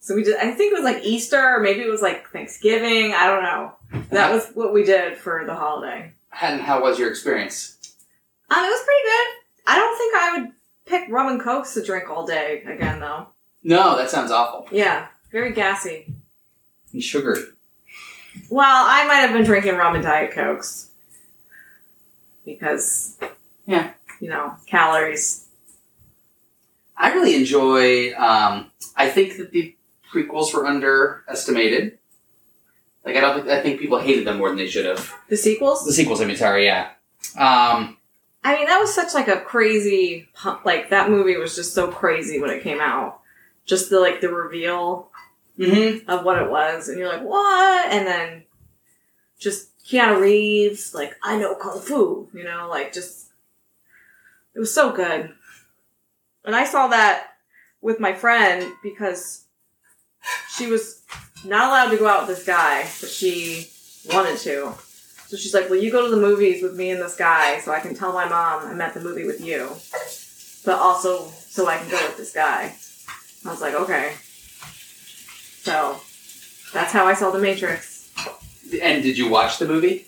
So 0.00 0.14
we 0.14 0.22
did. 0.24 0.36
I 0.36 0.50
think 0.50 0.72
it 0.72 0.74
was 0.74 0.84
like 0.84 1.02
Easter, 1.04 1.40
or 1.40 1.60
maybe 1.60 1.80
it 1.80 1.88
was 1.90 2.02
like 2.02 2.28
Thanksgiving. 2.30 3.14
I 3.14 3.26
don't 3.26 3.42
know. 3.42 3.72
That 4.10 4.30
was 4.32 4.48
what 4.54 4.72
we 4.74 4.84
did 4.84 5.16
for 5.16 5.44
the 5.46 5.54
holiday. 5.54 6.12
And 6.42 6.60
how 6.60 6.82
was 6.82 6.98
your 6.98 7.08
experience? 7.10 7.76
Um, 8.50 8.58
it 8.64 8.68
was 8.68 8.84
pretty 8.84 9.02
good. 9.04 9.26
I 9.66 9.78
don't 9.78 9.96
think 9.98 10.14
I 10.16 10.38
would 10.38 10.52
pick 10.84 11.08
rum 11.10 11.28
and 11.28 11.40
cokes 11.40 11.72
to 11.74 11.82
drink 11.82 12.10
all 12.10 12.26
day 12.26 12.62
again, 12.66 13.00
though. 13.00 13.28
No, 13.62 13.96
that 13.96 14.10
sounds 14.10 14.30
awful 14.30 14.68
Yeah, 14.70 15.06
very 15.32 15.52
gassy. 15.52 16.12
and 16.92 17.02
sugary. 17.02 17.40
Well, 18.50 18.84
I 18.86 19.06
might 19.06 19.20
have 19.20 19.32
been 19.32 19.44
drinking 19.44 19.76
rum 19.76 19.94
and 19.94 20.04
diet 20.04 20.32
cokes 20.32 20.90
because, 22.44 23.16
Yeah. 23.66 23.92
You 24.24 24.30
know, 24.30 24.56
calories. 24.64 25.46
I 26.96 27.12
really 27.12 27.34
enjoy. 27.34 28.14
Um, 28.14 28.70
I 28.96 29.10
think 29.10 29.36
that 29.36 29.50
the 29.50 29.76
prequels 30.10 30.54
were 30.54 30.66
underestimated. 30.66 31.98
Like 33.04 33.16
I 33.16 33.20
don't. 33.20 33.36
Think, 33.36 33.48
I 33.48 33.60
think 33.60 33.80
people 33.80 33.98
hated 33.98 34.26
them 34.26 34.38
more 34.38 34.48
than 34.48 34.56
they 34.56 34.66
should 34.66 34.86
have. 34.86 35.12
The 35.28 35.36
sequels. 35.36 35.84
The 35.84 35.92
sequels, 35.92 36.22
I 36.22 36.24
mean, 36.24 36.38
sorry, 36.38 36.64
yeah. 36.64 36.92
Um, 37.36 37.98
I 38.42 38.54
mean, 38.56 38.66
that 38.66 38.78
was 38.78 38.94
such 38.94 39.12
like 39.12 39.28
a 39.28 39.42
crazy. 39.42 40.26
Like 40.64 40.88
that 40.88 41.10
movie 41.10 41.36
was 41.36 41.54
just 41.54 41.74
so 41.74 41.88
crazy 41.88 42.40
when 42.40 42.48
it 42.48 42.62
came 42.62 42.80
out. 42.80 43.20
Just 43.66 43.90
the 43.90 44.00
like 44.00 44.22
the 44.22 44.30
reveal 44.30 45.10
mm-hmm. 45.58 46.08
of 46.08 46.24
what 46.24 46.40
it 46.40 46.50
was, 46.50 46.88
and 46.88 46.98
you're 46.98 47.12
like, 47.12 47.22
what? 47.22 47.92
And 47.92 48.06
then 48.06 48.44
just 49.38 49.68
Keanu 49.84 50.18
Reeves, 50.18 50.94
like 50.94 51.14
I 51.22 51.36
know 51.36 51.56
kung 51.56 51.78
fu, 51.78 52.30
you 52.32 52.44
know, 52.44 52.68
like 52.70 52.94
just 52.94 53.24
it 54.54 54.58
was 54.58 54.72
so 54.72 54.92
good. 54.92 55.32
And 56.44 56.54
I 56.54 56.64
saw 56.64 56.88
that 56.88 57.28
with 57.80 58.00
my 58.00 58.12
friend 58.12 58.72
because 58.82 59.44
she 60.56 60.66
was 60.66 61.02
not 61.44 61.68
allowed 61.68 61.90
to 61.90 61.96
go 61.96 62.06
out 62.06 62.26
with 62.26 62.36
this 62.36 62.46
guy, 62.46 62.82
but 63.00 63.10
she 63.10 63.70
wanted 64.12 64.38
to. 64.38 64.72
So 65.26 65.36
she's 65.36 65.54
like, 65.54 65.68
"Will 65.68 65.82
you 65.82 65.90
go 65.90 66.04
to 66.04 66.14
the 66.14 66.20
movies 66.20 66.62
with 66.62 66.74
me 66.74 66.90
and 66.90 67.00
this 67.00 67.16
guy 67.16 67.60
so 67.60 67.72
I 67.72 67.80
can 67.80 67.94
tell 67.94 68.12
my 68.12 68.28
mom 68.28 68.66
I'm 68.66 68.80
at 68.80 68.94
the 68.94 69.00
movie 69.00 69.24
with 69.24 69.40
you, 69.40 69.70
but 70.64 70.78
also 70.78 71.28
so 71.30 71.66
I 71.66 71.78
can 71.78 71.90
go 71.90 72.00
with 72.06 72.16
this 72.16 72.32
guy?" 72.32 72.74
I 73.44 73.50
was 73.50 73.60
like, 73.60 73.74
"Okay." 73.74 74.12
So 75.62 75.98
that's 76.72 76.92
how 76.92 77.06
I 77.06 77.14
saw 77.14 77.30
The 77.30 77.38
Matrix. 77.38 78.10
And 78.82 79.02
did 79.02 79.16
you 79.16 79.28
watch 79.28 79.58
the 79.58 79.66
movie? 79.66 80.06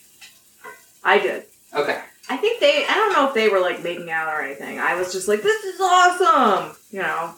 I 1.02 1.18
did. 1.18 1.44
Okay. 1.72 2.02
I 2.28 2.36
think 2.36 2.60
they, 2.60 2.84
I 2.88 2.94
don't 2.94 3.12
know 3.12 3.28
if 3.28 3.34
they 3.34 3.48
were 3.48 3.60
like 3.60 3.82
making 3.84 4.10
out 4.10 4.28
or 4.28 4.42
anything. 4.42 4.78
I 4.80 4.96
was 4.96 5.12
just 5.12 5.28
like, 5.28 5.42
this 5.42 5.64
is 5.64 5.80
awesome! 5.80 6.76
You 6.90 7.00
know? 7.02 7.34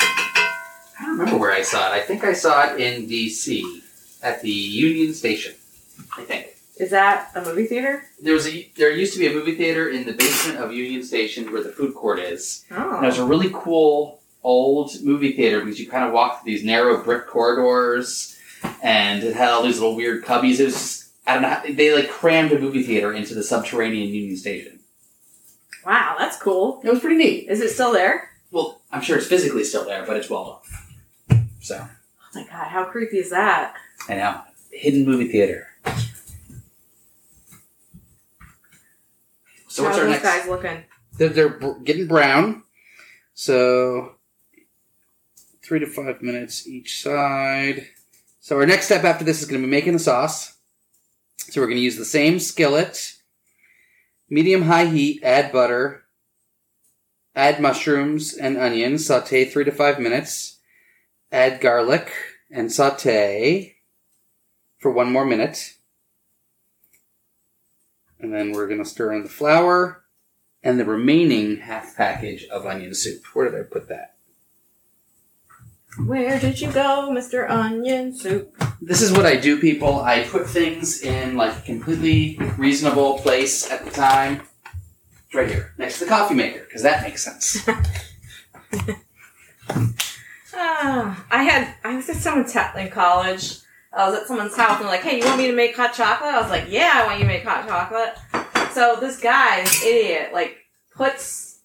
I 0.00 1.04
don't 1.04 1.18
remember 1.18 1.38
where 1.38 1.52
I 1.52 1.62
saw 1.62 1.88
it. 1.92 1.96
I 1.96 2.00
think 2.00 2.24
I 2.24 2.32
saw 2.32 2.72
it 2.72 2.80
in 2.80 3.06
D.C. 3.06 3.82
at 4.22 4.42
the 4.42 4.50
Union 4.50 5.14
Station. 5.14 5.54
I 6.16 6.22
think 6.22 6.56
Is 6.78 6.90
that 6.90 7.30
a 7.34 7.42
movie 7.42 7.66
theater? 7.66 8.04
there 8.22 8.34
was 8.34 8.46
a 8.48 8.70
there 8.76 8.90
used 8.90 9.12
to 9.14 9.18
be 9.18 9.26
a 9.26 9.32
movie 9.32 9.54
theater 9.54 9.88
in 9.90 10.04
the 10.04 10.12
basement 10.12 10.58
of 10.58 10.72
Union 10.72 11.02
Station 11.02 11.52
where 11.52 11.62
the 11.62 11.70
food 11.70 11.94
court 11.94 12.18
is, 12.18 12.64
oh. 12.70 12.96
and 12.96 13.04
it 13.04 13.08
was 13.08 13.18
Oh. 13.18 13.24
a 13.24 13.26
really 13.28 13.50
cool 13.52 14.20
old 14.42 14.90
movie 15.02 15.32
theater 15.32 15.60
because 15.60 15.78
you 15.78 15.88
kind 15.88 16.04
of 16.04 16.12
walked 16.12 16.42
through 16.42 16.52
these 16.52 16.64
narrow 16.64 17.02
brick 17.02 17.26
corridors, 17.26 18.36
and 18.82 19.22
it 19.22 19.34
had 19.36 19.50
all 19.50 19.62
these 19.62 19.78
little 19.78 19.94
weird 19.96 20.24
cubbies. 20.24 20.58
It 20.60 20.64
was 20.64 20.74
just, 20.74 20.99
I 21.26 21.34
don't 21.34 21.42
know. 21.42 21.48
how- 21.50 21.62
They 21.68 21.94
like 21.94 22.10
crammed 22.10 22.52
a 22.52 22.58
movie 22.58 22.82
theater 22.82 23.12
into 23.12 23.34
the 23.34 23.42
subterranean 23.42 24.08
Union 24.12 24.36
Station. 24.36 24.80
Wow, 25.86 26.16
that's 26.18 26.36
cool. 26.36 26.80
It 26.84 26.90
was 26.90 27.00
pretty 27.00 27.16
neat. 27.16 27.48
Is 27.48 27.60
it 27.60 27.70
still 27.70 27.92
there? 27.92 28.30
Well, 28.50 28.82
I'm 28.90 29.00
sure 29.00 29.16
it's 29.16 29.26
physically 29.26 29.64
still 29.64 29.84
there, 29.84 30.04
but 30.04 30.16
it's 30.16 30.28
walled 30.28 30.48
off. 30.48 30.86
So 31.60 31.86
Oh 31.86 32.26
my 32.34 32.44
god, 32.44 32.66
how 32.68 32.84
creepy 32.84 33.18
is 33.18 33.30
that? 33.30 33.74
I 34.08 34.14
know 34.16 34.40
hidden 34.72 35.04
movie 35.04 35.28
theater. 35.28 35.66
So 39.68 39.84
what's 39.84 39.96
how 39.96 40.02
our 40.02 40.08
are 40.08 40.10
next? 40.10 40.22
guys 40.22 40.48
looking? 40.48 40.82
They're, 41.16 41.28
they're 41.28 41.74
getting 41.84 42.06
brown. 42.06 42.62
So 43.34 44.16
three 45.62 45.78
to 45.80 45.86
five 45.86 46.22
minutes 46.22 46.66
each 46.66 47.02
side. 47.02 47.86
So 48.40 48.56
our 48.56 48.66
next 48.66 48.86
step 48.86 49.04
after 49.04 49.24
this 49.24 49.40
is 49.40 49.48
going 49.48 49.60
to 49.60 49.66
be 49.66 49.70
making 49.70 49.92
the 49.92 49.98
sauce. 49.98 50.54
So 51.50 51.60
we're 51.60 51.66
going 51.66 51.78
to 51.78 51.82
use 51.82 51.96
the 51.96 52.04
same 52.04 52.38
skillet, 52.38 53.14
medium 54.28 54.62
high 54.62 54.86
heat. 54.86 55.20
Add 55.24 55.50
butter. 55.50 56.04
Add 57.34 57.60
mushrooms 57.60 58.34
and 58.34 58.56
onions. 58.56 59.04
Saute 59.06 59.46
three 59.46 59.64
to 59.64 59.72
five 59.72 59.98
minutes. 59.98 60.58
Add 61.32 61.60
garlic 61.60 62.12
and 62.52 62.70
saute 62.70 63.74
for 64.78 64.92
one 64.92 65.10
more 65.10 65.24
minute. 65.24 65.74
And 68.20 68.32
then 68.32 68.52
we're 68.52 68.68
going 68.68 68.82
to 68.82 68.88
stir 68.88 69.12
in 69.12 69.24
the 69.24 69.28
flour 69.28 70.04
and 70.62 70.78
the 70.78 70.84
remaining 70.84 71.56
half 71.56 71.96
package 71.96 72.44
of 72.44 72.64
onion 72.64 72.94
soup. 72.94 73.24
Where 73.34 73.50
did 73.50 73.58
I 73.58 73.64
put 73.64 73.88
that? 73.88 74.14
Where 75.98 76.38
did 76.38 76.60
you 76.60 76.70
go, 76.72 77.10
Mr. 77.12 77.48
Onion 77.50 78.14
Soup? 78.14 78.54
This 78.80 79.02
is 79.02 79.12
what 79.12 79.26
I 79.26 79.36
do, 79.36 79.60
people. 79.60 80.00
I 80.00 80.24
put 80.24 80.48
things 80.48 81.02
in 81.02 81.36
like 81.36 81.58
a 81.58 81.62
completely 81.62 82.38
reasonable 82.56 83.18
place 83.18 83.70
at 83.70 83.84
the 83.84 83.90
time. 83.90 84.42
It's 85.26 85.34
right 85.34 85.48
here, 85.48 85.74
next 85.78 85.98
to 85.98 86.04
the 86.04 86.10
coffee 86.10 86.34
maker, 86.34 86.60
because 86.60 86.82
that 86.82 87.02
makes 87.02 87.24
sense. 87.24 87.68
Ah, 90.52 91.24
I 91.30 91.44
had, 91.44 91.74
I 91.84 91.96
was 91.96 92.10
at 92.10 92.16
someone's 92.16 92.52
house 92.52 92.76
in 92.76 92.90
college. 92.90 93.58
I 93.92 94.08
was 94.08 94.20
at 94.20 94.26
someone's 94.26 94.54
house 94.54 94.72
and 94.72 94.80
they're 94.80 94.88
like, 94.88 95.02
hey, 95.02 95.18
you 95.18 95.24
want 95.24 95.38
me 95.38 95.46
to 95.46 95.54
make 95.54 95.74
hot 95.74 95.94
chocolate? 95.94 96.34
I 96.34 96.40
was 96.40 96.50
like, 96.50 96.66
yeah, 96.68 96.92
I 96.96 97.06
want 97.06 97.18
you 97.18 97.24
to 97.24 97.28
make 97.28 97.44
hot 97.44 97.66
chocolate. 97.66 98.18
So 98.72 98.98
this 99.00 99.18
guy, 99.18 99.62
this 99.62 99.82
idiot, 99.82 100.32
like, 100.34 100.58
puts, 100.94 101.60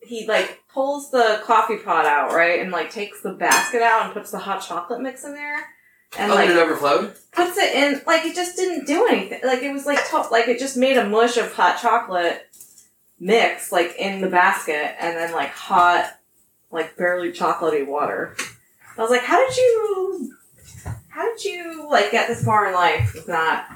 he, 0.00 0.26
like, 0.26 0.60
pulls 0.72 1.10
the 1.10 1.40
coffee 1.44 1.78
pot 1.78 2.06
out, 2.06 2.32
right? 2.32 2.60
And, 2.60 2.70
like, 2.70 2.90
takes 2.90 3.22
the 3.22 3.32
basket 3.32 3.82
out 3.82 4.04
and 4.04 4.12
puts 4.12 4.30
the 4.30 4.38
hot 4.38 4.60
chocolate 4.60 5.00
mix 5.00 5.24
in 5.24 5.34
there. 5.34 5.56
And, 6.18 6.32
oh, 6.32 6.34
like, 6.34 6.48
then 6.48 6.56
it 6.58 6.60
overflowed? 6.60 7.14
puts 7.32 7.58
it 7.58 7.74
in, 7.74 8.00
like, 8.06 8.24
it 8.24 8.34
just 8.34 8.56
didn't 8.56 8.86
do 8.86 9.06
anything. 9.08 9.40
Like, 9.44 9.62
it 9.62 9.72
was, 9.72 9.86
like, 9.86 10.08
to- 10.10 10.28
like, 10.30 10.48
it 10.48 10.58
just 10.58 10.76
made 10.76 10.96
a 10.96 11.08
mush 11.08 11.36
of 11.36 11.52
hot 11.52 11.78
chocolate 11.80 12.46
mix, 13.20 13.72
like, 13.72 13.94
in 13.98 14.20
the 14.20 14.28
basket. 14.28 14.94
And 15.00 15.16
then, 15.16 15.32
like, 15.32 15.50
hot, 15.50 16.18
like, 16.70 16.96
barely 16.96 17.32
chocolatey 17.32 17.86
water. 17.86 18.36
I 18.96 19.00
was 19.02 19.10
like, 19.10 19.22
how 19.22 19.46
did 19.46 19.56
you, 19.56 20.34
how 21.08 21.30
did 21.30 21.44
you, 21.44 21.88
like, 21.90 22.10
get 22.10 22.28
this 22.28 22.44
far 22.44 22.68
in 22.68 22.74
life 22.74 23.12
with 23.14 23.28
not 23.28 23.66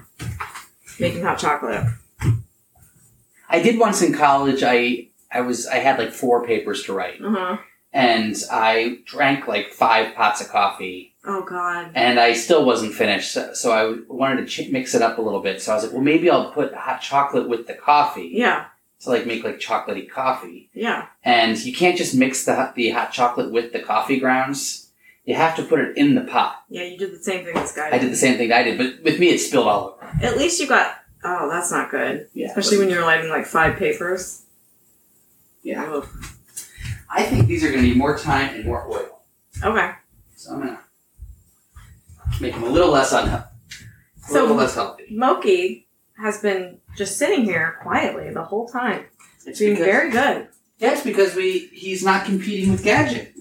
making 0.99 1.23
hot 1.23 1.39
chocolate? 1.39 1.85
I 3.49 3.61
did 3.63 3.79
once 3.79 4.01
in 4.01 4.15
college. 4.15 4.63
I 4.63 5.09
I 5.33 5.41
was 5.41 5.67
I 5.67 5.77
had 5.77 5.99
like 5.99 6.13
four 6.13 6.45
papers 6.47 6.85
to 6.85 6.93
write, 6.93 7.21
Uh 7.23 7.31
huh. 7.31 7.57
and 7.93 8.37
I 8.51 8.99
drank 9.07 9.47
like 9.49 9.69
five 9.71 10.15
pots 10.15 10.41
of 10.41 10.49
coffee, 10.49 11.15
Oh 11.25 11.43
God. 11.43 11.91
and 11.95 12.19
I 12.21 12.33
still 12.35 12.65
wasn't 12.65 12.95
finished. 12.95 13.33
So, 13.33 13.53
so 13.55 13.73
I 13.73 14.13
wanted 14.13 14.47
to 14.47 14.47
ch- 14.47 14.71
mix 14.71 14.95
it 14.95 15.03
up 15.03 15.19
a 15.19 15.23
little 15.23 15.41
bit. 15.41 15.61
So 15.63 15.73
I 15.73 15.75
was 15.77 15.85
like, 15.85 15.93
well, 15.93 16.03
maybe 16.03 16.31
I'll 16.31 16.53
put 16.53 16.75
hot 16.75 17.01
chocolate 17.01 17.49
with 17.49 17.67
the 17.67 17.75
coffee 17.75 18.31
Yeah. 18.35 18.67
to 19.01 19.11
like 19.11 19.27
make 19.27 19.45
like 19.45 19.59
chocolatey 19.59 20.09
coffee. 20.11 20.71
Yeah. 20.75 21.07
And 21.25 21.59
you 21.65 21.73
can't 21.75 21.97
just 21.97 22.15
mix 22.15 22.45
the 22.45 22.55
hot- 22.57 22.75
the 22.75 22.91
hot 22.91 23.13
chocolate 23.13 23.53
with 23.53 23.73
the 23.73 23.81
coffee 23.81 24.19
grounds. 24.21 24.91
You 25.25 25.37
have 25.37 25.55
to 25.57 25.63
put 25.63 25.79
it 25.79 25.97
in 25.97 26.17
the 26.17 26.23
pot. 26.23 26.65
Yeah. 26.69 26.83
You 26.83 26.99
did 26.99 27.13
the 27.13 27.23
same 27.23 27.45
thing 27.45 27.55
this 27.55 27.73
guy 27.77 27.91
I 27.93 27.99
did 27.99 28.11
the 28.11 28.17
same 28.17 28.37
thing 28.39 28.51
I 28.53 28.65
did, 28.65 28.77
but 28.79 29.03
with 29.05 29.21
me 29.21 29.29
it 29.29 29.39
spilled 29.39 29.69
all 29.69 29.97
over. 30.01 30.13
At 30.27 30.37
least 30.37 30.61
you 30.61 30.67
got. 30.67 30.97
Oh, 31.25 31.49
that's 31.49 31.71
not 31.71 31.89
good. 31.93 32.27
Yeah, 32.35 32.49
Especially 32.49 32.79
when 32.79 32.91
you're 32.91 33.03
writing 33.07 33.31
like 33.31 33.47
five 33.47 33.77
papers. 33.77 34.42
Yeah. 35.63 35.85
Ugh. 35.85 36.09
I 37.11 37.25
think 37.25 37.47
these 37.47 37.63
are 37.65 37.69
going 37.71 37.83
to 37.83 37.89
need 37.89 37.97
more 37.97 38.17
time 38.19 38.55
and 38.55 38.65
more 38.65 38.87
oil. 38.91 39.21
Okay. 39.63 39.91
So 40.37 40.55
I'm 40.55 40.61
gonna 40.61 40.81
make 42.41 42.55
them 42.55 42.65
a 42.65 42.69
little 42.69 42.91
less 42.91 43.13
unhealthy. 43.13 43.47
A 44.25 44.29
So- 44.29 44.41
little 44.43 44.57
less 44.57 44.75
healthy. 44.75 45.07
Moki 45.11 45.87
has 46.19 46.39
been 46.41 46.79
just 46.97 47.19
sitting 47.19 47.45
here 47.45 47.79
quietly 47.83 48.31
the 48.33 48.43
whole 48.43 48.67
time. 48.69 49.05
It's 49.47 49.59
Doing 49.59 49.73
because, 49.75 49.87
very 49.87 50.11
good. 50.11 50.49
yeah, 50.79 50.93
it's 50.93 51.03
because 51.03 51.35
we 51.35 51.69
he's 51.73 52.03
not 52.05 52.25
competing 52.25 52.71
with 52.71 52.83
Gadget. 52.85 53.35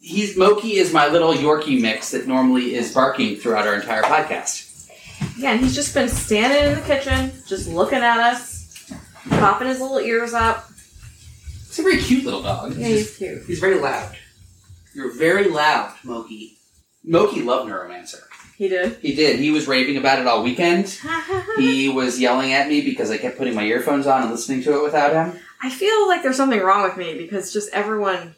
He's 0.00 0.36
Moki 0.36 0.76
is 0.76 0.92
my 0.92 1.08
little 1.08 1.32
Yorkie 1.34 1.80
mix 1.80 2.10
that 2.12 2.26
normally 2.26 2.74
is 2.74 2.92
barking 2.94 3.36
throughout 3.36 3.66
our 3.66 3.74
entire 3.74 4.02
podcast. 4.02 4.88
Yeah, 5.38 5.52
and 5.52 5.60
he's 5.60 5.74
just 5.74 5.94
been 5.94 6.08
standing 6.08 6.70
in 6.72 6.74
the 6.78 6.86
kitchen, 6.86 7.32
just 7.46 7.68
looking 7.68 7.98
at 7.98 8.18
us, 8.18 8.90
popping 9.30 9.68
his 9.68 9.80
little 9.80 9.98
ears 9.98 10.32
up. 10.34 10.70
He's 11.76 11.84
a 11.86 11.90
very 11.90 12.02
cute 12.02 12.24
little 12.24 12.42
dog. 12.42 12.74
Yeah, 12.74 12.86
He's, 12.88 13.08
he's 13.08 13.16
cute. 13.18 13.44
he's 13.46 13.58
very 13.60 13.78
loud. 13.78 14.16
You're 14.94 15.12
very 15.12 15.48
loud, 15.48 15.92
Moki. 16.04 16.56
Moki 17.04 17.42
loved 17.42 17.70
Neuromancer. 17.70 18.22
He 18.56 18.68
did. 18.68 18.96
He 19.02 19.14
did. 19.14 19.38
He 19.38 19.50
was 19.50 19.68
raving 19.68 19.98
about 19.98 20.18
it 20.18 20.26
all 20.26 20.42
weekend. 20.42 20.98
He 21.58 21.88
was 21.88 22.20
yelling 22.20 22.52
at 22.52 22.68
me 22.68 22.82
because 22.82 23.10
I 23.10 23.16
kept 23.16 23.38
putting 23.38 23.54
my 23.54 23.62
earphones 23.64 24.06
on 24.06 24.22
and 24.22 24.30
listening 24.30 24.62
to 24.64 24.78
it 24.78 24.82
without 24.82 25.12
him. 25.14 25.38
I 25.62 25.70
feel 25.70 26.06
like 26.06 26.22
there's 26.22 26.36
something 26.36 26.60
wrong 26.60 26.82
with 26.82 26.98
me 26.98 27.16
because 27.16 27.50
just 27.52 27.72
everyone, 27.72 28.34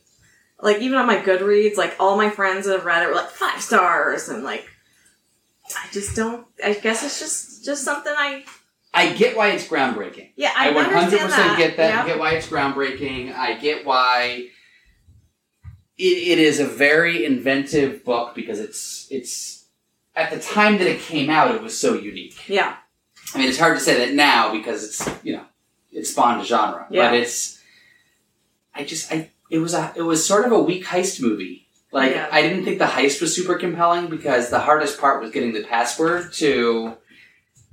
like 0.61 0.79
even 0.81 0.99
on 0.99 1.07
my 1.09 1.17
Goodreads, 1.17 1.77
like 1.77 1.97
all 1.99 2.17
my 2.17 2.31
friends 2.31 2.67
that 2.67 2.73
have 2.73 2.85
read 2.85 3.03
it 3.03 3.09
were 3.09 3.17
like 3.17 3.31
five 3.31 3.61
stars, 3.61 4.29
and 4.29 4.45
like 4.45 4.69
I 5.77 5.87
just 5.93 6.15
don't. 6.15 6.47
I 6.65 6.75
guess 6.75 7.05
it's 7.05 7.19
just 7.19 7.65
just 7.65 7.85
something 7.85 8.13
I. 8.17 8.45
I 8.95 9.13
get 9.13 9.37
why 9.37 9.49
it's 9.51 9.67
groundbreaking. 9.67 10.31
Yeah, 10.37 10.53
I, 10.57 10.71
I 10.71 10.73
one 10.73 10.85
hundred 10.87 10.99
understand 10.99 11.31
percent 11.31 11.49
that. 11.51 11.59
get 11.59 11.77
that. 11.77 11.89
Yeah. 11.91 12.07
Get 12.07 12.19
why 12.19 12.33
it's 12.33 12.47
groundbreaking. 12.49 13.35
I 13.35 13.55
get 13.55 13.85
why 13.85 14.49
it, 15.99 16.03
it 16.05 16.39
is 16.39 16.59
a 16.61 16.67
very 16.67 17.25
inventive 17.25 18.05
book 18.05 18.35
because 18.35 18.61
it's 18.61 19.07
it's 19.11 19.67
at 20.17 20.31
the 20.31 20.41
time 20.41 20.79
that 20.79 20.87
it 20.89 21.01
came 21.01 21.31
out, 21.31 21.55
it 21.55 21.63
was 21.63 21.79
so 21.79 21.95
unique. 21.95 22.49
Yeah. 22.49 22.77
I 23.35 23.39
mean, 23.39 23.49
it's 23.49 23.59
hard 23.59 23.77
to 23.77 23.85
say 23.85 23.99
that 24.07 24.15
now 24.15 24.53
because 24.53 24.83
it's 24.85 25.25
you 25.25 25.35
know 25.37 25.45
it 25.93 26.07
spawned 26.07 26.41
a 26.41 26.45
genre, 26.45 26.87
Yeah. 26.91 27.11
but 27.11 27.15
it's 27.19 27.61
I 28.75 28.85
just 28.85 29.13
I 29.13 29.31
it 29.51 29.59
was 29.59 29.75
a 29.75 29.93
it 29.97 30.03
was 30.03 30.27
sort 30.27 30.47
of 30.47 30.53
a 30.53 30.59
weak 30.59 30.85
heist 30.87 31.21
movie. 31.21 31.69
Like 31.93 32.13
Yeah. 32.13 32.29
I 32.33 32.43
didn't 32.43 32.65
think 32.65 32.79
the 32.79 32.85
heist 32.87 33.21
was 33.21 33.35
super 33.37 33.57
compelling 33.57 34.09
because 34.09 34.51
the 34.51 34.59
hardest 34.61 34.99
part 35.01 35.23
was 35.23 35.31
getting 35.31 35.53
the 35.53 35.63
password 35.65 36.33
to 36.35 36.97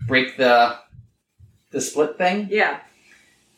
break 0.07 0.37
the 0.37 0.77
the 1.75 1.81
split 1.81 2.17
thing, 2.17 2.47
Yeah. 2.49 2.79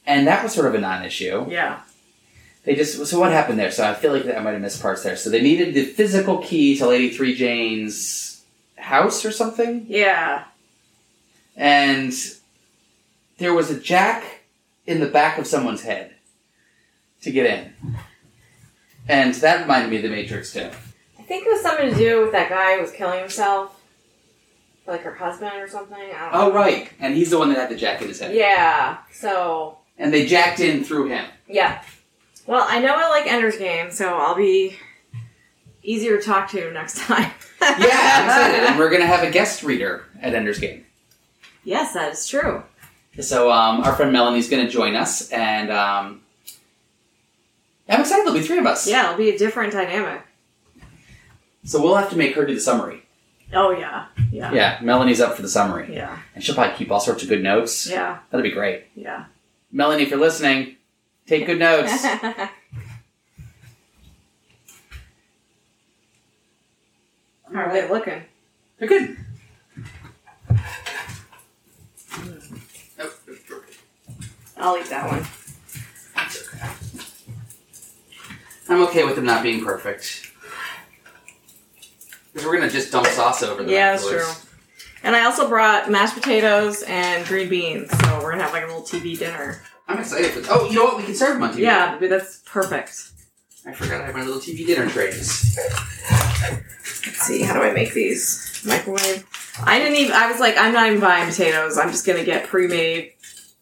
and 0.07 0.25
that 0.27 0.41
was 0.43 0.51
sort 0.51 0.65
of 0.65 0.73
a 0.73 0.79
non-issue. 0.81 1.45
Yeah. 1.49 1.81
They 2.65 2.73
just 2.75 3.05
so 3.05 3.19
what 3.19 3.31
happened 3.31 3.59
there? 3.59 3.69
So 3.71 3.87
I 3.87 3.93
feel 3.93 4.11
like 4.11 4.25
I 4.25 4.39
might 4.39 4.51
have 4.53 4.61
missed 4.61 4.81
parts 4.81 5.03
there. 5.03 5.15
So 5.15 5.29
they 5.29 5.39
needed 5.41 5.73
the 5.75 5.85
physical 5.85 6.39
key 6.39 6.75
to 6.79 6.87
Lady 6.87 7.11
Three 7.11 7.35
Jane's 7.35 8.41
house 8.75 9.23
or 9.23 9.31
something, 9.31 9.85
Yeah. 9.87 10.45
and 11.55 12.11
there 13.37 13.53
was 13.53 13.69
a 13.69 13.79
jack 13.79 14.23
in 14.87 14.99
the 14.99 15.05
back 15.07 15.37
of 15.37 15.45
someone's 15.45 15.83
head 15.83 16.15
to 17.21 17.29
get 17.31 17.45
in, 17.45 17.95
and 19.07 19.33
that 19.35 19.61
reminded 19.61 19.89
me 19.91 19.97
of 19.97 20.03
the 20.03 20.09
Matrix 20.09 20.53
too. 20.53 20.69
I 21.19 21.21
think 21.23 21.45
it 21.45 21.49
was 21.49 21.61
something 21.61 21.91
to 21.91 21.95
do 21.95 22.21
with 22.23 22.31
that 22.31 22.49
guy 22.49 22.75
who 22.75 22.81
was 22.81 22.91
killing 22.91 23.19
himself, 23.19 23.76
like 24.87 25.01
her 25.03 25.13
husband 25.15 25.53
or 25.57 25.67
something. 25.67 25.97
I 25.97 26.07
don't 26.29 26.31
know. 26.33 26.51
Oh 26.51 26.53
right, 26.53 26.89
and 26.99 27.15
he's 27.15 27.29
the 27.29 27.37
one 27.39 27.49
that 27.49 27.57
had 27.57 27.69
the 27.69 27.75
jack 27.75 28.01
in 28.01 28.07
his 28.07 28.19
head, 28.19 28.33
Yeah. 28.35 28.97
So 29.11 29.77
and 29.97 30.13
they 30.13 30.25
jacked 30.25 30.59
in 30.59 30.83
through 30.83 31.07
him. 31.09 31.25
yeah. 31.47 31.81
Well, 32.45 32.65
I 32.69 32.79
know 32.79 32.93
I 32.95 33.09
like 33.09 33.27
Ender's 33.31 33.57
Game, 33.57 33.91
so 33.91 34.15
I'll 34.17 34.35
be 34.35 34.77
easier 35.83 36.17
to 36.17 36.23
talk 36.23 36.49
to 36.51 36.71
next 36.71 36.99
time. 36.99 37.31
Yeah, 37.59 37.73
I'm 37.73 38.25
excited, 38.25 38.69
and 38.69 38.79
we're 38.79 38.89
gonna 38.95 39.07
have 39.07 39.23
a 39.23 39.31
guest 39.31 39.63
reader 39.63 40.05
at 40.21 40.33
Ender's 40.35 40.59
Game. 40.59 40.85
yes, 41.63 41.93
that 41.95 42.13
is 42.13 42.27
true. 42.27 42.61
So 43.19 43.51
um, 43.51 43.81
our 43.81 43.93
friend 43.95 44.13
Melanie's 44.13 44.47
going 44.47 44.63
to 44.63 44.71
join 44.71 44.95
us, 44.95 45.31
and 45.31 45.71
um, 45.71 46.21
I'm 47.89 48.01
excited. 48.01 48.25
There'll 48.27 48.39
be 48.39 48.45
three 48.45 48.59
of 48.59 48.67
us. 48.67 48.87
Yeah, 48.87 49.05
it'll 49.05 49.17
be 49.17 49.31
a 49.31 49.37
different 49.39 49.73
dynamic. 49.73 50.21
So 51.63 51.81
we'll 51.81 51.95
have 51.95 52.11
to 52.11 52.15
make 52.15 52.35
her 52.35 52.45
do 52.45 52.53
the 52.53 52.61
summary. 52.61 53.01
Oh 53.53 53.71
yeah. 53.71 54.07
Yeah. 54.31 54.51
Yeah, 54.53 54.79
Melanie's 54.81 55.21
up 55.21 55.35
for 55.35 55.41
the 55.41 55.47
summary, 55.47 55.93
Yeah. 55.95 56.17
and 56.35 56.43
she'll 56.43 56.53
probably 56.55 56.75
keep 56.77 56.91
all 56.91 56.99
sorts 56.99 57.23
of 57.23 57.29
good 57.29 57.41
notes. 57.43 57.87
Yeah. 57.89 58.19
That'd 58.29 58.43
be 58.43 58.51
great. 58.51 58.85
Yeah. 58.95 59.25
Melanie, 59.71 60.03
if 60.03 60.09
you're 60.09 60.19
listening, 60.19 60.75
take 61.25 61.45
good 61.45 61.59
notes. 61.59 62.03
How 62.03 62.49
are 67.53 67.71
they 67.73 67.87
looking? 67.89 68.23
They're 68.77 68.87
good. 68.87 69.17
I'll 74.57 74.77
eat 74.77 74.89
that 74.89 75.07
one. 75.07 75.25
I'm 78.69 78.83
okay 78.87 79.05
with 79.05 79.15
them 79.15 79.25
not 79.25 79.43
being 79.43 79.63
perfect. 79.63 80.26
Because 82.37 82.51
we're 82.51 82.59
gonna 82.59 82.71
just 82.71 82.91
dump 82.91 83.07
sauce 83.07 83.41
over 83.41 83.63
them. 83.63 83.71
Yeah, 83.71 83.93
that's 83.93 84.03
afterwards. 84.03 84.41
true. 84.43 84.49
And 85.01 85.15
I 85.15 85.25
also 85.25 85.49
brought 85.49 85.89
mashed 85.89 86.13
potatoes 86.13 86.83
and 86.83 87.25
green 87.25 87.49
beans, 87.49 87.89
so 87.89 88.19
we're 88.21 88.29
gonna 88.29 88.43
have 88.43 88.53
like 88.53 88.63
a 88.63 88.67
little 88.67 88.83
TV 88.83 89.17
dinner. 89.17 89.59
I'm 89.87 89.97
excited 89.97 90.29
for. 90.29 90.43
Oh, 90.53 90.69
you 90.69 90.75
know 90.75 90.83
what? 90.83 90.97
We 90.97 91.03
can 91.03 91.15
serve 91.15 91.33
them 91.33 91.43
on 91.49 91.55
TV. 91.55 91.61
Yeah, 91.61 91.97
but 91.99 92.11
that's 92.11 92.43
perfect. 92.45 93.09
I 93.65 93.73
forgot 93.73 94.01
I 94.01 94.05
have 94.05 94.15
my 94.15 94.23
little 94.23 94.39
TV 94.39 94.67
dinner 94.67 94.87
trays. 94.87 95.57
Let's 95.57 97.21
see, 97.21 97.41
how 97.41 97.55
do 97.55 97.61
I 97.61 97.71
make 97.71 97.95
these? 97.95 98.61
Microwave. 98.67 99.25
I 99.63 99.79
didn't 99.79 99.95
even. 99.95 100.11
I 100.11 100.31
was 100.31 100.39
like, 100.39 100.57
I'm 100.57 100.73
not 100.73 100.85
even 100.89 100.99
buying 100.99 101.27
potatoes. 101.27 101.79
I'm 101.79 101.89
just 101.89 102.05
gonna 102.05 102.23
get 102.23 102.45
pre-made 102.45 103.13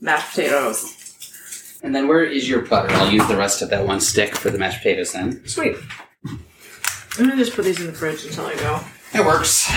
mashed 0.02 0.32
potatoes. 0.32 1.80
And 1.82 1.96
then 1.96 2.10
where 2.10 2.26
is 2.26 2.50
your 2.50 2.64
butter? 2.64 2.94
I'll 2.94 3.10
use 3.10 3.26
the 3.30 3.38
rest 3.38 3.62
of 3.62 3.70
that 3.70 3.88
one 3.88 4.02
stick 4.02 4.36
for 4.36 4.50
the 4.50 4.58
mashed 4.58 4.80
potatoes 4.80 5.14
then. 5.14 5.48
Sweet. 5.48 5.78
I'm 7.18 7.30
gonna 7.30 7.38
just 7.38 7.56
put 7.56 7.66
these 7.66 7.80
in 7.80 7.88
the 7.88 7.94
fridge 7.94 8.26
until 8.26 8.46
I 8.46 8.56
go. 8.56 8.80
It 9.14 9.26
works. 9.26 9.70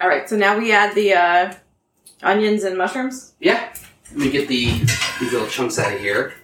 All 0.00 0.08
right, 0.08 0.28
so 0.28 0.36
now 0.36 0.58
we 0.58 0.72
add 0.72 0.94
the 0.94 1.14
uh, 1.14 1.54
onions 2.22 2.64
and 2.64 2.76
mushrooms. 2.76 3.34
Yeah. 3.40 3.72
Let 4.10 4.18
me 4.18 4.30
get 4.30 4.46
the 4.48 4.66
these 5.20 5.32
little 5.32 5.48
chunks 5.48 5.78
out 5.78 5.92
of 5.94 6.00
here. 6.00 6.34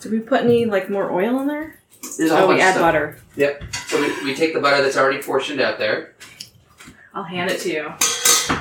Did 0.00 0.12
we 0.12 0.20
put 0.20 0.42
any 0.42 0.64
like 0.64 0.88
more 0.90 1.10
oil 1.12 1.40
in 1.40 1.46
there? 1.46 1.78
There's 2.16 2.30
a 2.30 2.38
Oh, 2.40 2.48
we 2.48 2.60
add 2.60 2.72
stuff. 2.72 2.82
butter. 2.82 3.18
Yep. 3.36 3.62
So 3.88 4.00
we, 4.00 4.24
we 4.24 4.34
take 4.34 4.54
the 4.54 4.60
butter 4.60 4.82
that's 4.82 4.96
already 4.96 5.22
portioned 5.22 5.60
out 5.60 5.78
there. 5.78 6.14
I'll 7.14 7.22
hand 7.24 7.50
it 7.50 7.60
to 7.60 7.68
you. 7.72 7.92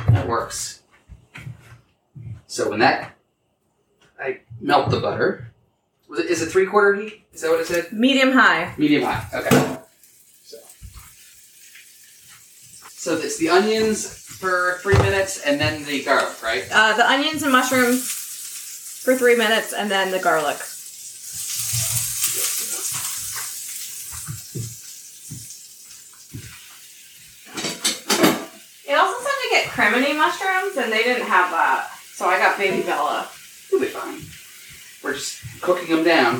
That 0.10 0.28
works. 0.28 0.82
So 2.48 2.70
when 2.70 2.80
that 2.80 3.16
I 4.20 4.42
melt 4.60 4.90
the 4.92 5.00
butter. 5.00 5.52
Was 6.08 6.20
it 6.20 6.26
is 6.28 6.42
it 6.42 6.48
three 6.48 6.66
quarter 6.66 6.96
heat? 6.96 7.24
Is 7.34 7.42
that 7.42 7.50
what 7.50 7.60
it 7.60 7.68
said? 7.68 7.92
Medium 7.92 8.32
high. 8.32 8.74
Medium 8.78 9.04
high. 9.04 9.26
Okay. 9.34 9.80
So 10.44 10.58
So 12.78 13.18
it's 13.18 13.38
the 13.38 13.50
onions 13.50 14.08
for 14.08 14.80
three 14.82 14.98
minutes 14.98 15.42
and 15.42 15.60
then 15.60 15.84
the 15.86 16.04
garlic, 16.04 16.42
right? 16.44 16.64
Uh, 16.72 16.96
the 16.96 17.10
onions 17.10 17.44
and 17.44 17.52
mushrooms 17.52 18.24
for 19.06 19.16
three 19.16 19.36
minutes, 19.36 19.72
and 19.72 19.92
then 19.92 20.10
the 20.10 20.18
garlic. 20.18 20.58
It 28.88 28.98
also 28.98 29.24
said 29.24 29.38
to 29.44 29.50
get 29.52 29.66
cremini 29.70 30.18
mushrooms, 30.18 30.76
and 30.78 30.92
they 30.92 31.04
didn't 31.04 31.28
have 31.28 31.52
that, 31.52 31.92
so 32.16 32.26
I 32.26 32.40
got 32.40 32.58
baby 32.58 32.82
Bella. 32.82 33.30
You'll 33.72 33.82
be 33.82 33.88
fine. 33.88 34.22
We're 35.06 35.14
just 35.14 35.62
cooking 35.62 35.96
them 35.96 36.04
down. 36.04 36.38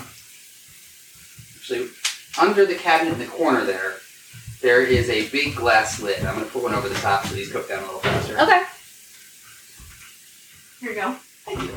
Actually, 1.56 1.88
under 2.42 2.66
the 2.66 2.74
cabinet 2.74 3.14
in 3.14 3.20
the 3.20 3.28
corner 3.28 3.64
there, 3.64 3.94
there 4.64 4.82
is 4.82 5.08
a 5.08 5.30
big 5.30 5.56
glass 5.56 6.02
lid. 6.02 6.26
I'm 6.26 6.34
going 6.34 6.48
to 6.48 6.52
put 6.52 6.64
one 6.64 6.74
over 6.74 6.90
the 6.90 6.96
top 6.96 7.28
so 7.28 7.36
these 7.36 7.52
cook 7.52 7.70
down 7.70 7.84
a 7.84 7.86
little 7.86 8.00
faster. 8.00 8.40
Okay. 8.40 8.64
Here 10.80 10.90
you 10.90 10.96
go. 10.96 11.16
Thank 11.46 11.62
you. 11.62 11.72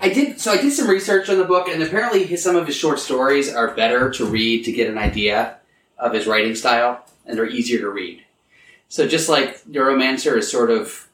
I 0.00 0.08
did 0.10 0.40
so 0.40 0.52
I 0.52 0.58
did 0.58 0.72
some 0.72 0.88
research 0.88 1.28
on 1.28 1.38
the 1.38 1.44
book, 1.44 1.66
and 1.66 1.82
apparently 1.82 2.22
his, 2.22 2.44
some 2.44 2.54
of 2.54 2.68
his 2.68 2.76
short 2.76 3.00
stories 3.00 3.52
are 3.52 3.74
better 3.74 4.12
to 4.12 4.24
read 4.24 4.64
to 4.66 4.72
get 4.72 4.88
an 4.88 4.98
idea 4.98 5.56
of 5.98 6.12
his 6.12 6.28
writing 6.28 6.54
style, 6.54 7.04
and 7.26 7.36
they're 7.36 7.50
easier 7.50 7.80
to 7.80 7.90
read. 7.90 8.24
So 8.88 9.08
just 9.08 9.28
like 9.28 9.64
Neuromancer 9.64 10.36
is 10.36 10.48
sort 10.48 10.70
of 10.70 11.07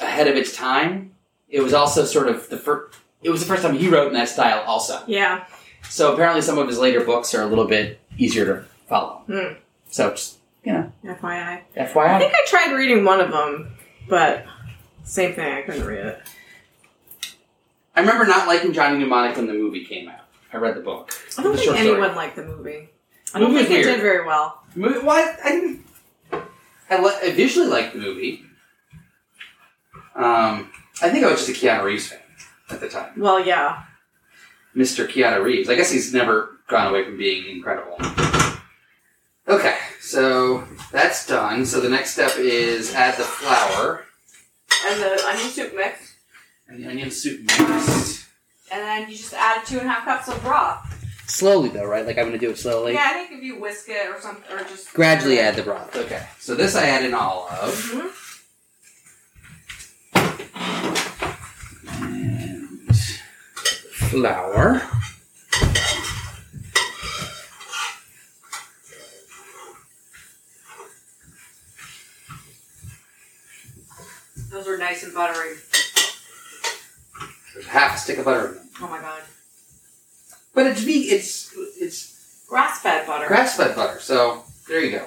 ahead 0.00 0.28
of 0.28 0.36
its 0.36 0.54
time, 0.54 1.14
it 1.48 1.60
was 1.62 1.72
also 1.74 2.04
sort 2.04 2.28
of 2.28 2.48
the 2.48 2.56
first. 2.56 2.98
It 3.22 3.30
was 3.30 3.40
the 3.40 3.46
first 3.46 3.62
time 3.62 3.74
he 3.76 3.88
wrote 3.88 4.08
in 4.08 4.14
that 4.14 4.28
style, 4.28 4.64
also. 4.66 5.02
Yeah. 5.06 5.44
So 5.88 6.12
apparently, 6.12 6.42
some 6.42 6.58
of 6.58 6.66
his 6.68 6.78
later 6.78 7.04
books 7.04 7.34
are 7.34 7.42
a 7.42 7.46
little 7.46 7.66
bit 7.66 8.00
easier 8.18 8.44
to 8.44 8.64
follow. 8.88 9.22
Hmm. 9.26 9.54
So 9.90 10.10
just 10.10 10.38
you 10.64 10.72
know, 10.72 10.92
FYI. 11.04 11.62
FYI. 11.76 12.06
I 12.06 12.18
think 12.18 12.32
I 12.34 12.44
tried 12.46 12.74
reading 12.74 13.04
one 13.04 13.20
of 13.20 13.30
them, 13.30 13.76
but 14.08 14.44
same 15.04 15.34
thing. 15.34 15.52
I 15.52 15.62
couldn't 15.62 15.84
read 15.84 16.06
it. 16.06 16.22
I 17.94 18.00
remember 18.00 18.26
not 18.26 18.46
liking 18.46 18.72
Johnny 18.72 18.98
Mnemonic 18.98 19.36
when 19.36 19.46
the 19.46 19.52
movie 19.52 19.84
came 19.84 20.08
out. 20.08 20.20
I 20.52 20.56
read 20.56 20.76
the 20.76 20.80
book. 20.80 21.12
I 21.38 21.42
don't 21.42 21.52
think 21.54 21.64
short 21.64 21.76
story. 21.78 21.90
anyone 21.92 22.14
liked 22.14 22.36
the 22.36 22.44
movie. 22.44 22.88
I 23.34 23.38
don't 23.38 23.52
Movie 23.52 23.64
think 23.64 23.80
it 23.80 23.84
did 23.84 24.00
very 24.00 24.26
well. 24.26 24.62
Movie, 24.74 24.98
why? 24.98 25.34
I 25.42 25.50
didn't. 25.50 25.86
I, 26.90 27.18
I 27.22 27.30
visually 27.32 27.68
liked 27.68 27.94
the 27.94 27.98
movie. 28.00 28.44
Um, 30.14 30.70
I 31.02 31.08
think 31.10 31.24
I 31.24 31.30
was 31.30 31.46
just 31.46 31.62
a 31.62 31.66
Keanu 31.66 31.84
Reeves 31.84 32.08
fan 32.08 32.18
at 32.70 32.80
the 32.80 32.88
time. 32.88 33.12
Well, 33.18 33.44
yeah. 33.44 33.84
Mr. 34.76 35.06
Keanu 35.06 35.42
Reeves. 35.42 35.68
I 35.68 35.74
guess 35.74 35.90
he's 35.90 36.12
never 36.14 36.58
gone 36.68 36.88
away 36.88 37.04
from 37.04 37.16
being 37.18 37.48
incredible. 37.54 37.98
Okay, 39.48 39.76
so 40.00 40.64
that's 40.92 41.26
done. 41.26 41.66
So 41.66 41.80
the 41.80 41.88
next 41.88 42.12
step 42.12 42.36
is 42.38 42.94
add 42.94 43.16
the 43.18 43.24
flour 43.24 44.04
And 44.88 45.00
the 45.02 45.24
onion 45.26 45.48
soup 45.50 45.74
mix. 45.74 46.14
and 46.68 46.82
the 46.82 46.88
onion 46.88 47.10
soup 47.10 47.40
mix. 47.40 48.28
And 48.70 48.80
then 48.80 49.08
you 49.10 49.16
just 49.16 49.34
add 49.34 49.66
two 49.66 49.78
and 49.78 49.86
a 49.88 49.90
half 49.90 50.04
cups 50.04 50.28
of 50.28 50.40
broth. 50.42 50.88
Slowly, 51.26 51.70
though, 51.70 51.84
right? 51.86 52.06
Like 52.06 52.18
I'm 52.18 52.24
going 52.28 52.38
to 52.38 52.46
do 52.46 52.50
it 52.50 52.58
slowly. 52.58 52.92
yeah, 52.94 53.08
I 53.10 53.12
think 53.14 53.32
if 53.32 53.42
you 53.42 53.58
whisk 53.58 53.88
it 53.88 54.08
or 54.08 54.20
something, 54.20 54.44
or 54.52 54.62
just 54.64 54.92
Gradually 54.94 55.40
add 55.40 55.56
the 55.56 55.62
broth. 55.62 55.94
Okay. 55.96 56.24
So 56.38 56.54
this 56.54 56.76
I 56.76 56.84
add 56.86 57.04
in 57.04 57.12
all 57.14 57.48
of. 57.50 57.70
Mhm. 57.74 58.10
Flour. 64.12 64.82
Those 74.50 74.68
are 74.68 74.78
nice 74.78 75.02
and 75.02 75.14
buttery. 75.14 75.56
There's 77.54 77.66
half 77.66 77.96
a 77.96 77.98
stick 77.98 78.18
of 78.18 78.24
butter 78.24 78.48
in 78.48 78.54
them. 78.54 78.68
Oh 78.82 78.88
my 78.88 79.00
god. 79.00 79.22
But 80.54 80.66
it's 80.66 80.80
ve- 80.82 81.08
it's 81.10 81.54
it's 81.78 82.44
Grass 82.48 82.80
fed 82.82 83.06
butter. 83.06 83.26
grass 83.28 83.56
fed 83.56 83.74
butter. 83.74 83.98
So 84.00 84.42
there 84.68 84.80
you 84.80 84.90
go. 84.98 85.06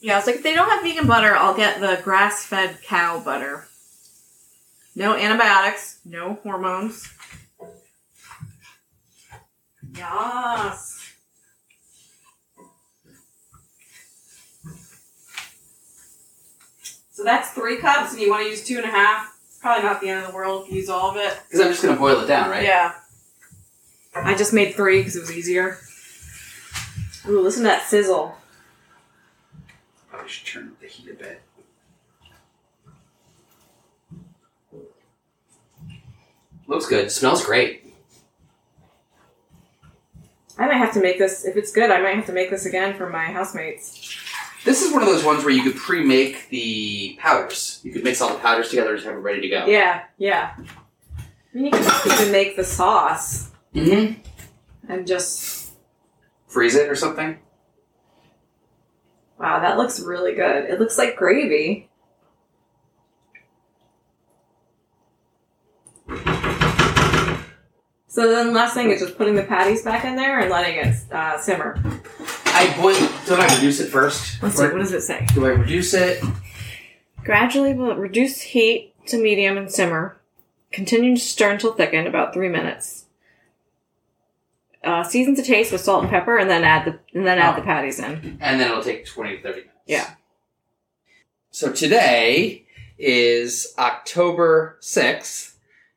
yeah, 0.00 0.14
I 0.14 0.16
was 0.16 0.26
like, 0.26 0.36
if 0.36 0.42
they 0.44 0.54
don't 0.54 0.68
have 0.68 0.82
vegan 0.82 1.06
butter, 1.08 1.34
I'll 1.34 1.56
get 1.56 1.80
the 1.80 2.00
grass 2.04 2.44
fed 2.44 2.78
cow 2.82 3.18
butter. 3.20 3.67
No 4.98 5.14
antibiotics, 5.14 6.00
no 6.04 6.34
hormones. 6.42 7.08
Yes. 9.96 11.14
So 17.12 17.22
that's 17.22 17.50
three 17.50 17.76
cups, 17.76 18.10
and 18.10 18.20
you 18.20 18.28
want 18.28 18.42
to 18.42 18.50
use 18.50 18.64
two 18.64 18.78
and 18.78 18.86
a 18.86 18.88
half. 18.88 19.38
Probably 19.60 19.84
not 19.84 20.00
the 20.00 20.08
end 20.08 20.24
of 20.24 20.30
the 20.32 20.34
world 20.34 20.64
if 20.64 20.72
you 20.72 20.78
use 20.78 20.88
all 20.88 21.10
of 21.10 21.16
it. 21.16 21.38
Because 21.46 21.60
I'm 21.60 21.68
just 21.68 21.80
gonna 21.80 21.96
boil 21.96 22.18
it 22.18 22.26
down, 22.26 22.50
right? 22.50 22.64
Yeah. 22.64 22.94
I 24.16 24.34
just 24.34 24.52
made 24.52 24.74
three 24.74 24.98
because 24.98 25.14
it 25.14 25.20
was 25.20 25.30
easier. 25.30 25.78
Ooh, 27.28 27.40
listen 27.40 27.62
to 27.62 27.68
that 27.68 27.86
sizzle. 27.86 28.34
Probably 30.10 30.28
should 30.28 30.44
turn 30.44 30.68
up 30.68 30.80
the 30.80 30.88
heat 30.88 31.08
a 31.08 31.14
bit. 31.14 31.40
Looks 36.68 36.86
good. 36.86 37.10
Smells 37.10 37.44
great. 37.44 37.92
I 40.58 40.66
might 40.66 40.74
have 40.76 40.92
to 40.94 41.00
make 41.00 41.18
this, 41.18 41.44
if 41.44 41.56
it's 41.56 41.72
good, 41.72 41.90
I 41.90 42.00
might 42.00 42.14
have 42.16 42.26
to 42.26 42.32
make 42.32 42.50
this 42.50 42.66
again 42.66 42.96
for 42.96 43.08
my 43.08 43.24
housemates. 43.26 44.16
This 44.64 44.82
is 44.82 44.92
one 44.92 45.02
of 45.02 45.08
those 45.08 45.24
ones 45.24 45.44
where 45.44 45.52
you 45.52 45.62
could 45.62 45.76
pre-make 45.76 46.48
the 46.50 47.16
powders. 47.20 47.80
You 47.84 47.92
could 47.92 48.02
mix 48.04 48.20
all 48.20 48.30
the 48.32 48.38
powders 48.40 48.68
together 48.68 48.90
and 48.90 48.98
just 48.98 49.06
have 49.06 49.16
it 49.16 49.20
ready 49.20 49.40
to 49.42 49.48
go. 49.48 49.66
Yeah, 49.66 50.02
yeah. 50.18 50.54
I 50.58 50.62
mean, 51.54 51.66
you 51.66 51.70
can 51.70 51.84
probably 51.84 52.12
even 52.12 52.32
make 52.32 52.56
the 52.56 52.64
sauce 52.64 53.50
Mm-hmm. 53.74 54.20
and 54.90 55.06
just, 55.06 55.72
Freeze 56.48 56.74
it 56.74 56.88
or 56.88 56.96
something. 56.96 57.38
wow, 59.38 59.60
that 59.60 59.76
looks 59.76 60.00
really 60.00 60.34
good. 60.34 60.64
It 60.64 60.80
looks 60.80 60.96
like 60.98 61.16
gravy. 61.16 61.87
So 68.18 68.28
then 68.28 68.52
last 68.52 68.74
thing 68.74 68.90
is 68.90 69.00
just 69.00 69.16
putting 69.16 69.36
the 69.36 69.44
patties 69.44 69.82
back 69.82 70.04
in 70.04 70.16
there 70.16 70.40
and 70.40 70.50
letting 70.50 70.74
it 70.76 70.96
uh, 71.12 71.38
simmer. 71.38 71.80
I 72.46 72.74
boil. 72.76 72.96
Don't 73.26 73.38
I 73.40 73.54
reduce 73.54 73.78
it 73.78 73.90
first? 73.90 74.42
Let's 74.42 74.56
see, 74.56 74.64
Or 74.64 74.72
what 74.72 74.80
does 74.80 74.92
it 74.92 75.02
say? 75.02 75.24
do 75.34 75.46
I 75.46 75.50
reduce 75.50 75.94
it? 75.94 76.20
Gradually 77.22 77.74
will 77.74 77.94
reduce 77.94 78.40
heat 78.40 78.92
to 79.06 79.18
medium 79.22 79.56
and 79.56 79.70
simmer. 79.70 80.16
Continue 80.72 81.14
to 81.14 81.20
stir 81.22 81.50
until 81.52 81.74
thickened, 81.74 82.08
about 82.08 82.34
three 82.34 82.48
minutes. 82.48 83.04
Uh, 84.82 85.04
season 85.04 85.36
to 85.36 85.42
taste 85.44 85.70
with 85.70 85.80
salt 85.80 86.02
and 86.02 86.10
pepper, 86.10 86.38
and 86.38 86.50
then 86.50 86.64
add 86.64 86.86
the 86.86 86.98
and 87.16 87.24
then 87.24 87.38
add 87.38 87.52
Oh. 87.54 87.60
the 87.60 87.64
patties 87.64 88.00
in. 88.00 88.36
and 88.40 88.58
then 88.60 88.68
it'll 88.68 88.82
take 88.82 89.06
20 89.06 89.36
to 89.36 89.42
30 89.44 89.54
minutes. 89.60 89.72
Yeah. 89.86 90.10
So 91.52 91.70
today 91.70 92.66
is 92.98 93.74
October 93.78 94.76
6th. 94.80 95.54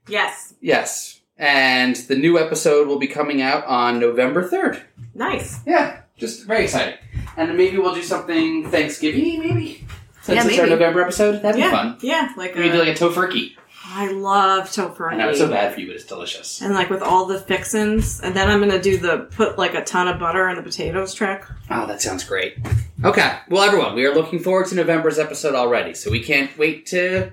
Yes, 0.08 0.54
Yes. 0.62 1.21
And 1.42 1.96
the 1.96 2.16
new 2.16 2.38
episode 2.38 2.88
will 2.88 3.00
be 3.00 3.08
coming 3.08 3.42
out 3.42 3.66
on 3.66 4.00
November 4.00 4.48
3rd. 4.48 4.80
nice. 5.16 5.60
Yeah, 5.66 6.02
just 6.18 6.46
very 6.46 6.64
exciting. 6.66 6.94
And 7.36 7.58
maybe 7.58 7.78
we'll 7.80 7.96
do 7.96 8.04
something 8.04 8.70
Thanksgiving, 8.70 9.40
maybe? 9.40 9.86
Since 10.22 10.36
Yeah, 10.36 10.48
it's 10.48 10.60
our 10.60 10.66
maybe. 10.66 10.70
November 10.70 11.02
episode? 11.02 11.42
That'd 11.42 11.56
be 11.56 11.62
yeah, 11.62 11.72
fun. 11.72 11.98
yeah. 12.02 12.32
Like 12.38 12.56
Maybe 12.56 12.70
do 12.70 12.78
a, 12.78 12.86
like 12.86 12.90
a 12.90 13.04
tofurkey. 13.04 13.54
I 13.84 14.12
love 14.12 14.66
tofurkey. 14.70 15.14
I 15.14 15.18
know 15.18 15.30
it's 15.30 15.40
so 15.40 15.50
bad 15.50 15.74
for 15.74 15.80
you, 15.80 15.88
but 15.88 15.96
it's 15.96 16.06
delicious. 16.06 16.62
And 16.62 16.76
like 16.76 16.92
with 16.92 17.02
all 17.02 17.26
the 17.26 17.40
fixins, 17.40 18.22
and 18.22 18.36
then 18.36 18.48
I'm 18.48 18.60
gonna 18.60 18.80
do 18.82 18.98
the 19.00 19.28
put 19.32 19.58
like 19.58 19.74
a 19.74 19.84
ton 19.84 20.08
of 20.08 20.20
butter 20.20 20.48
in 20.48 20.56
the 20.58 20.62
potatoes 20.62 21.16
trick. 21.16 21.44
Oh, 21.72 21.88
that 21.88 22.02
sounds 22.04 22.24
great. 22.24 22.58
Okay. 23.04 23.38
Well, 23.50 23.64
everyone, 23.64 23.96
we 23.96 24.06
are 24.06 24.14
looking 24.14 24.38
forward 24.40 24.68
to 24.68 24.76
November's 24.76 25.18
episode 25.18 25.56
already, 25.56 25.96
so 25.96 26.12
we 26.12 26.20
can't 26.24 26.56
wait 26.60 26.86
to 26.88 27.32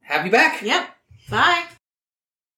have 0.00 0.24
you 0.24 0.32
back. 0.32 0.62
Yep. 0.62 0.88
Bye. 1.28 1.64